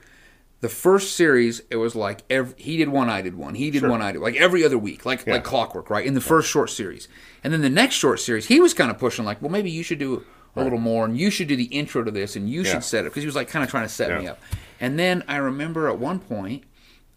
The 0.61 0.69
first 0.69 1.15
series, 1.15 1.63
it 1.71 1.77
was 1.77 1.95
like 1.95 2.23
every, 2.29 2.55
he 2.59 2.77
did 2.77 2.89
one, 2.89 3.09
I 3.09 3.23
did 3.23 3.37
one. 3.37 3.55
He 3.55 3.71
did 3.71 3.85
one, 3.87 4.03
I 4.03 4.11
did 4.13 4.21
like 4.21 4.35
every 4.37 4.65
other 4.65 4.77
week, 4.79 5.07
like 5.07 5.25
like 5.27 5.45
clockwork, 5.45 5.89
right? 5.89 6.05
In 6.05 6.15
the 6.15 6.21
first 6.21 6.49
short 6.51 6.71
series, 6.71 7.07
and 7.45 7.53
then 7.53 7.61
the 7.63 7.71
next 7.71 7.95
short 7.95 8.19
series, 8.19 8.47
he 8.47 8.61
was 8.61 8.75
kind 8.75 8.91
of 8.91 8.99
pushing 8.99 9.25
like, 9.25 9.41
well, 9.41 9.53
maybe 9.53 9.71
you 9.71 9.83
should 9.85 10.01
do 10.01 10.25
a 10.57 10.63
little 10.65 10.81
more, 10.81 11.05
and 11.05 11.17
you 11.17 11.31
should 11.31 11.47
do 11.47 11.55
the 11.55 11.67
intro 11.67 12.03
to 12.03 12.11
this, 12.11 12.35
and 12.35 12.51
you 12.51 12.63
Yeah. 12.63 12.73
should 12.73 12.85
set 12.85 13.01
it 13.05 13.11
because 13.11 13.23
he 13.23 13.27
was 13.27 13.37
like 13.37 13.49
kind 13.49 13.63
of 13.65 13.71
trying 13.71 13.85
to 13.85 13.89
set 13.89 14.21
me 14.21 14.27
up. 14.27 14.41
And 14.81 14.99
then 14.99 15.23
I 15.29 15.37
remember 15.37 15.89
at 15.89 15.99
one 15.99 16.19
point. 16.19 16.65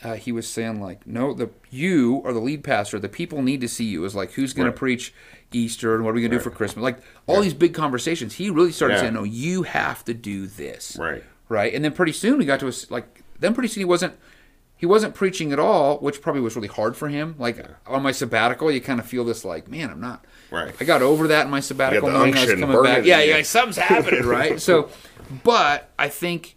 Uh, 0.04 0.16
he 0.16 0.32
was 0.32 0.48
saying 0.50 0.82
like, 0.82 1.06
no, 1.06 1.32
the 1.32 1.48
you 1.70 2.24
are 2.26 2.34
the 2.34 2.40
lead 2.40 2.64
pastor. 2.64 2.98
The 2.98 3.08
people 3.08 3.44
need 3.44 3.62
to 3.62 3.68
see 3.68 3.84
you. 3.86 4.00
It 4.00 4.02
was 4.02 4.16
like, 4.16 4.32
who's 4.32 4.52
going 4.52 4.66
Right. 4.66 4.74
to 4.74 4.80
preach 4.80 5.14
Easter 5.52 5.94
and 5.94 6.04
what 6.04 6.10
are 6.10 6.14
we 6.16 6.22
going 6.22 6.32
to 6.32 6.38
do 6.38 6.44
for 6.44 6.50
Christmas? 6.50 6.82
Like 6.82 6.98
all 7.28 7.40
these 7.40 7.54
big 7.54 7.76
conversations. 7.76 8.34
He 8.34 8.50
really 8.50 8.72
started 8.72 8.96
Yeah. 8.96 9.02
saying, 9.02 9.14
no, 9.14 9.24
you 9.26 9.62
have 9.62 10.04
to 10.06 10.16
do 10.16 10.48
this 10.48 10.98
Right. 11.00 11.24
right? 11.50 11.72
And 11.72 11.86
then 11.86 11.92
pretty 11.92 12.14
soon 12.14 12.40
we 12.40 12.46
got 12.46 12.60
to 12.62 12.68
a 12.68 12.74
like 12.90 13.21
then 13.42 13.54
pretty 13.54 13.68
soon 13.68 13.82
he 13.82 13.86
wasn't 13.86 14.18
he 14.82 14.88
wasn't 14.88 15.14
preaching 15.14 15.52
at 15.52 15.60
all, 15.60 16.00
which 16.00 16.24
probably 16.24 16.42
was 16.42 16.56
really 16.56 16.68
hard 16.68 16.98
for 16.98 17.08
him. 17.08 17.36
Like 17.38 17.64
on 17.86 18.02
my 18.02 18.12
sabbatical, 18.12 18.72
you 18.72 18.82
kind 18.82 19.00
of 19.00 19.06
feel 19.06 19.24
this 19.24 19.46
like, 19.46 19.68
man, 19.68 19.92
I'm 19.92 20.02
not. 20.02 20.26
Right. 20.50 20.74
I 20.80 20.86
got 20.86 21.04
over 21.04 21.28
that 21.28 21.46
in 21.46 21.52
my 21.52 21.60
sabbatical, 21.60 22.10
the 22.10 22.18
knowing 22.18 22.36
I 22.36 22.46
was 22.46 22.60
coming 22.60 22.84
back. 22.84 23.06
Yeah, 23.06 23.22
yeah, 23.22 23.44
something's 23.44 23.78
happening, 23.78 24.26
right? 24.26 24.60
So, 24.72 24.90
but 25.44 25.92
I 26.00 26.10
think, 26.10 26.56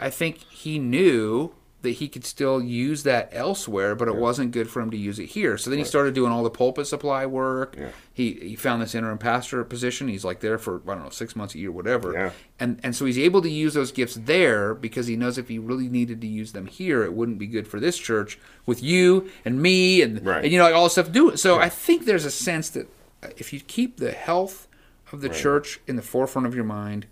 I 0.00 0.08
think 0.08 0.38
he 0.38 0.78
knew 0.78 1.52
that 1.84 1.90
he 1.92 2.08
could 2.08 2.24
still 2.24 2.60
use 2.60 3.04
that 3.04 3.28
elsewhere, 3.32 3.94
but 3.94 4.08
it 4.08 4.16
wasn't 4.16 4.50
good 4.50 4.68
for 4.68 4.80
him 4.82 4.90
to 4.90 4.96
use 4.96 5.18
it 5.20 5.26
here. 5.26 5.56
So 5.56 5.70
then 5.70 5.78
he 5.78 5.84
started 5.84 6.12
doing 6.14 6.32
all 6.32 6.42
the 6.42 6.50
pulpit 6.50 6.88
supply 6.88 7.24
work. 7.24 7.76
Yeah. 7.78 7.90
He 8.12 8.32
he 8.32 8.56
found 8.56 8.82
this 8.82 8.94
interim 8.94 9.18
pastor 9.18 9.62
position. 9.64 10.08
He's 10.08 10.24
like 10.24 10.40
there 10.40 10.58
for 10.58 10.82
I 10.88 10.94
don't 10.94 11.04
know 11.04 11.10
six 11.10 11.36
months, 11.36 11.54
a 11.54 11.58
year, 11.58 11.70
whatever. 11.70 12.12
Yeah. 12.12 12.30
And 12.58 12.80
and 12.82 12.94
so 12.96 13.04
he's 13.04 13.18
able 13.18 13.40
to 13.42 13.48
use 13.48 13.74
those 13.74 13.92
gifts 13.92 14.16
there 14.16 14.74
because 14.74 15.06
he 15.06 15.14
knows 15.16 15.38
if 15.38 15.48
he 15.48 15.58
really 15.58 15.88
needed 15.88 16.20
to 16.22 16.26
use 16.26 16.52
them 16.52 16.66
here, 16.66 17.04
it 17.04 17.12
wouldn't 17.14 17.38
be 17.38 17.46
good 17.46 17.68
for 17.68 17.78
this 17.78 17.96
church 17.96 18.38
with 18.66 18.82
you 18.82 19.30
and 19.44 19.62
me 19.62 20.02
and 20.02 20.26
Right. 20.26 20.42
and 20.44 20.52
you 20.52 20.58
know 20.58 20.64
like 20.64 20.74
all 20.74 20.84
this 20.84 20.92
stuff 20.94 21.12
do. 21.12 21.30
it. 21.30 21.38
So 21.38 21.58
I 21.58 21.68
think 21.68 22.04
there's 22.04 22.24
a 22.24 22.30
sense 22.30 22.68
that 22.70 22.86
uh, 23.22 23.28
if 23.36 23.52
you 23.52 23.60
keep 23.60 23.98
the 23.98 24.12
health 24.12 24.66
of 25.12 25.20
the 25.20 25.28
church 25.28 25.78
in 25.86 25.96
the 25.96 26.02
forefront 26.02 26.46
of 26.46 26.54
your 26.54 26.64
mind, 26.64 27.06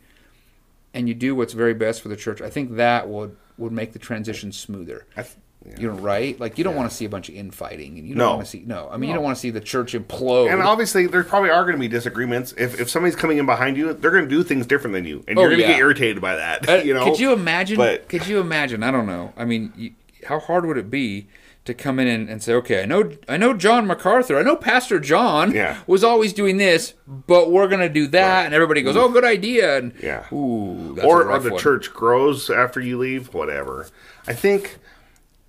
and 0.95 1.09
you 1.09 1.15
do 1.15 1.35
what's 1.35 1.53
very 1.55 1.73
best 1.75 2.03
for 2.03 2.09
the 2.09 2.17
church, 2.17 2.41
I 2.43 2.51
think 2.51 2.77
that 2.77 3.09
would 3.09 3.37
would 3.59 3.73
make 3.73 3.93
the 3.93 3.99
transition 3.99 4.53
smoother. 4.53 5.07
I 5.17 5.23
th- 5.23 5.35
yeah. 5.65 5.75
You 5.79 5.87
know, 5.93 5.95
right? 5.99 6.39
Like 6.41 6.59
you 6.59 6.65
don't 6.65 6.75
want 6.75 6.91
to 6.91 6.97
see 6.97 7.05
a 7.05 7.09
bunch 7.09 7.29
of 7.29 7.37
infighting, 7.37 7.97
and 7.97 8.09
you 8.09 8.15
don't 8.17 8.19
No. 8.19 8.31
want 8.35 8.45
to 8.47 8.51
see 8.51 8.65
no. 8.67 8.89
I 8.91 8.97
mean, 8.97 9.11
you 9.11 9.15
don't 9.15 9.23
want 9.23 9.37
to 9.37 9.41
see 9.41 9.51
the 9.51 9.61
church 9.61 9.93
implode. 9.93 10.53
And 10.53 10.61
obviously, 10.61 11.07
there 11.07 11.23
probably 11.23 11.51
are 11.51 11.63
going 11.63 11.77
to 11.77 11.81
be 11.81 11.87
disagreements. 11.87 12.53
If, 12.59 12.81
if 12.81 12.91
somebody's 12.91 13.15
coming 13.15 13.39
in 13.39 13.47
behind 13.47 13.77
you, 13.77 13.93
they're 13.93 14.11
going 14.11 14.25
to 14.25 14.29
do 14.31 14.43
things 14.43 14.67
different 14.67 14.95
than 14.95 15.05
you, 15.05 15.23
and 15.29 15.39
Oh, 15.39 15.43
you're 15.43 15.51
going 15.51 15.61
to 15.63 15.67
yeah. 15.69 15.73
get 15.75 15.79
irritated 15.79 16.21
by 16.21 16.35
that. 16.35 16.69
Uh, 16.69 16.73
you 16.85 16.95
know, 16.95 17.05
could 17.05 17.21
you 17.21 17.33
imagine? 17.33 17.77
But 17.77 18.09
could 18.09 18.27
you 18.27 18.41
imagine? 18.41 18.83
I 18.83 18.91
don't 18.91 19.07
know. 19.07 19.33
I 19.37 19.45
mean, 19.45 19.73
you, 19.77 19.93
how 20.27 20.41
hard 20.41 20.67
would 20.67 20.79
it 20.79 20.91
be 20.91 21.29
to 21.65 21.75
come 21.75 21.99
in 22.01 22.09
and, 22.09 22.29
and 22.29 22.43
say, 22.43 22.55
"Okay, 22.55 22.83
I 22.83 22.87
know, 22.87 23.13
I 23.29 23.37
know 23.37 23.53
John 23.55 23.87
MacArthur, 23.87 24.37
I 24.37 24.43
know 24.43 24.57
Pastor 24.57 24.99
John 24.99 25.53
Yeah. 25.53 25.79
was 25.87 26.03
always 26.03 26.33
doing 26.33 26.57
this, 26.57 26.95
but 27.07 27.51
we're 27.53 27.69
gonna 27.69 27.89
do 27.89 28.07
that," 28.09 28.47
and 28.47 28.55
everybody 28.55 28.83
goes, 28.83 28.97
"Oh, 28.97 29.09
good 29.09 29.25
idea," 29.25 29.79
and 29.79 29.93
Yeah. 30.03 30.25
ooh, 30.33 30.99
or, 31.03 31.31
or 31.31 31.39
the 31.39 31.51
one. 31.53 31.61
church 31.61 31.93
grows 31.95 32.51
after 32.51 32.81
you 32.81 32.99
leave, 32.99 33.33
whatever. 33.33 33.87
I 34.27 34.33
think 34.33 34.79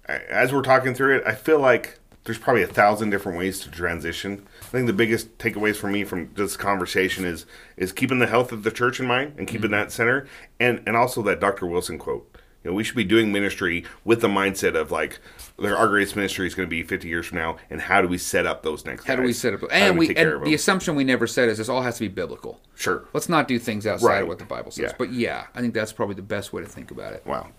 as 0.08 0.54
we're 0.54 0.62
talking 0.62 0.94
through 0.94 1.18
it, 1.18 1.24
I 1.26 1.34
feel 1.34 1.60
like 1.60 1.98
there's 2.26 2.38
probably 2.38 2.64
a 2.64 2.68
thousand 2.68 3.10
different 3.10 3.38
ways 3.38 3.60
to 3.60 3.70
transition. 3.72 4.44
I 4.62 4.66
think 4.68 4.88
the 4.88 4.94
biggest 4.94 5.38
takeaways 5.38 5.76
for 5.76 5.88
me 5.88 6.04
from 6.04 6.30
this 6.36 6.56
conversation 6.56 7.26
is 7.26 7.46
is 7.76 7.92
keeping 7.92 8.20
the 8.20 8.28
health 8.28 8.52
of 8.52 8.64
the 8.64 8.72
church 8.72 9.00
in 9.00 9.08
mind 9.08 9.34
and 9.38 9.48
keeping 9.48 9.72
Mm-hmm. 9.72 9.80
that 9.80 9.92
center, 9.92 10.28
and 10.60 10.82
and 10.86 10.96
also 10.96 11.22
that 11.24 11.40
Dr. 11.40 11.66
Wilson 11.66 11.98
quote. 11.98 12.30
You 12.64 12.72
know, 12.72 12.76
we 12.76 12.86
should 12.86 12.96
be 12.96 13.04
doing 13.04 13.30
ministry 13.34 13.84
with 14.06 14.22
the 14.22 14.30
mindset 14.30 14.74
of 14.74 14.90
like, 14.90 15.20
our 15.60 15.88
greatest 15.88 16.16
ministry 16.16 16.48
is 16.48 16.56
going 16.56 16.68
to 16.68 16.70
be 16.70 16.84
50 16.84 17.08
years 17.08 17.26
from 17.28 17.38
now, 17.38 17.58
and 17.70 17.80
how 17.82 18.02
do 18.02 18.08
we 18.08 18.18
set 18.18 18.46
up 18.46 18.64
those 18.64 18.86
next? 18.86 19.06
How 19.06 19.16
do 19.16 19.22
we 19.22 19.34
set 19.34 19.54
up? 19.54 19.62
And 19.72 19.98
we, 19.98 20.14
care 20.14 20.38
and 20.38 20.46
the 20.46 20.54
assumption 20.54 20.96
we 20.96 21.04
never 21.04 21.28
said 21.28 21.50
is 21.50 21.58
this 21.58 21.70
all 21.70 21.82
has 21.82 21.96
to 21.96 22.02
be 22.02 22.08
biblical. 22.08 22.60
Sure. 22.76 23.06
Let's 23.14 23.30
not 23.30 23.48
do 23.48 23.60
things 23.60 23.86
outside 23.88 24.08
Right. 24.08 24.22
of 24.24 24.28
what 24.28 24.40
the 24.40 24.46
Bible 24.46 24.72
says. 24.72 24.92
Yeah. 24.92 24.96
But 24.98 25.12
yeah, 25.14 25.46
I 25.56 25.62
think 25.62 25.74
that's 25.74 25.94
probably 25.94 26.16
the 26.16 26.22
best 26.22 26.54
way 26.54 26.62
to 26.62 26.68
think 26.68 26.92
about 26.92 27.14
it. 27.14 27.24
Wow. 27.26 27.50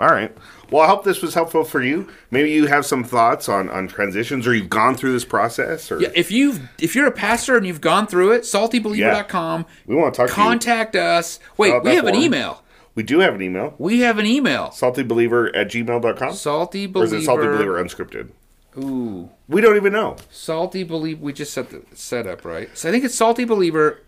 All 0.00 0.06
right. 0.06 0.32
Well, 0.70 0.82
I 0.82 0.86
hope 0.86 1.02
this 1.02 1.20
was 1.22 1.34
helpful 1.34 1.64
for 1.64 1.82
you. 1.82 2.08
Maybe 2.30 2.52
you 2.52 2.66
have 2.68 2.86
some 2.86 3.02
thoughts 3.02 3.48
on, 3.48 3.68
on 3.68 3.88
transitions 3.88 4.46
or 4.46 4.54
you've 4.54 4.70
gone 4.70 4.94
through 4.94 5.10
this 5.10 5.24
process 5.24 5.90
or 5.90 6.00
Yeah, 6.00 6.10
if 6.14 6.30
you've 6.30 6.60
if 6.78 6.94
you're 6.94 7.08
a 7.08 7.12
pastor 7.12 7.56
and 7.56 7.66
you've 7.66 7.80
gone 7.80 8.06
through 8.06 8.30
it, 8.32 8.42
saltybeliever.com. 8.42 9.66
We 9.86 9.96
wanna 9.96 10.12
talk 10.12 10.28
to 10.28 10.32
you. 10.32 10.36
Contact 10.36 10.94
us. 10.94 11.40
Wait, 11.56 11.82
we 11.82 11.96
have 11.96 12.06
an 12.06 12.14
email. 12.14 12.62
We 12.98 13.04
do 13.04 13.20
have 13.20 13.32
an 13.36 13.40
email. 13.42 13.74
We 13.78 14.00
have 14.00 14.18
an 14.18 14.26
email. 14.26 14.70
Saltybeliever 14.70 15.52
at 15.54 15.68
gmail.com. 15.68 16.32
Salty 16.34 16.90
or 16.92 17.04
is 17.04 17.12
it 17.12 17.22
Salty 17.22 17.46
believer. 17.46 17.56
Believer 17.76 17.84
unscripted? 17.84 18.30
Ooh, 18.76 19.30
We 19.46 19.60
don't 19.60 19.76
even 19.76 19.92
know. 19.92 20.16
salty 20.32 20.82
believe. 20.82 21.20
We 21.20 21.32
just 21.32 21.52
set 21.52 21.70
the 21.70 21.82
set 21.94 22.26
up 22.26 22.44
right. 22.44 22.68
So 22.76 22.88
I 22.88 22.92
think 22.92 23.04
it's 23.04 23.14
salty 23.14 23.44
believer 23.44 24.00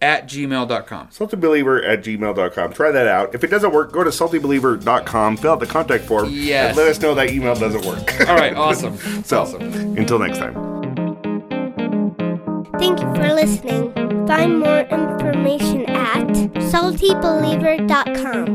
at 0.00 0.28
gmail.com. 0.28 1.08
Saltybeliever 1.08 1.84
at 1.88 2.04
gmail.com. 2.04 2.72
Try 2.72 2.92
that 2.92 3.08
out. 3.08 3.34
If 3.34 3.42
it 3.42 3.48
doesn't 3.48 3.72
work, 3.72 3.90
go 3.90 4.04
to 4.04 4.10
saltybeliever.com, 4.10 5.36
fill 5.38 5.50
out 5.52 5.58
the 5.58 5.66
contact 5.66 6.04
form, 6.04 6.28
Yes. 6.30 6.68
and 6.68 6.76
let 6.76 6.86
us 6.86 7.00
know 7.00 7.16
that 7.16 7.30
email 7.30 7.56
doesn't 7.56 7.84
work. 7.84 8.28
All 8.28 8.36
right, 8.36 8.54
awesome. 8.54 8.96
so, 9.24 9.40
awesome. 9.40 9.60
until 9.98 10.20
next 10.20 10.38
time. 10.38 10.54
Thank 12.78 13.00
you 13.00 13.12
for 13.16 13.34
listening. 13.34 14.03
Find 14.26 14.58
more 14.58 14.80
information 14.90 15.84
at 15.86 16.26
saltybeliever.com. 16.72 18.54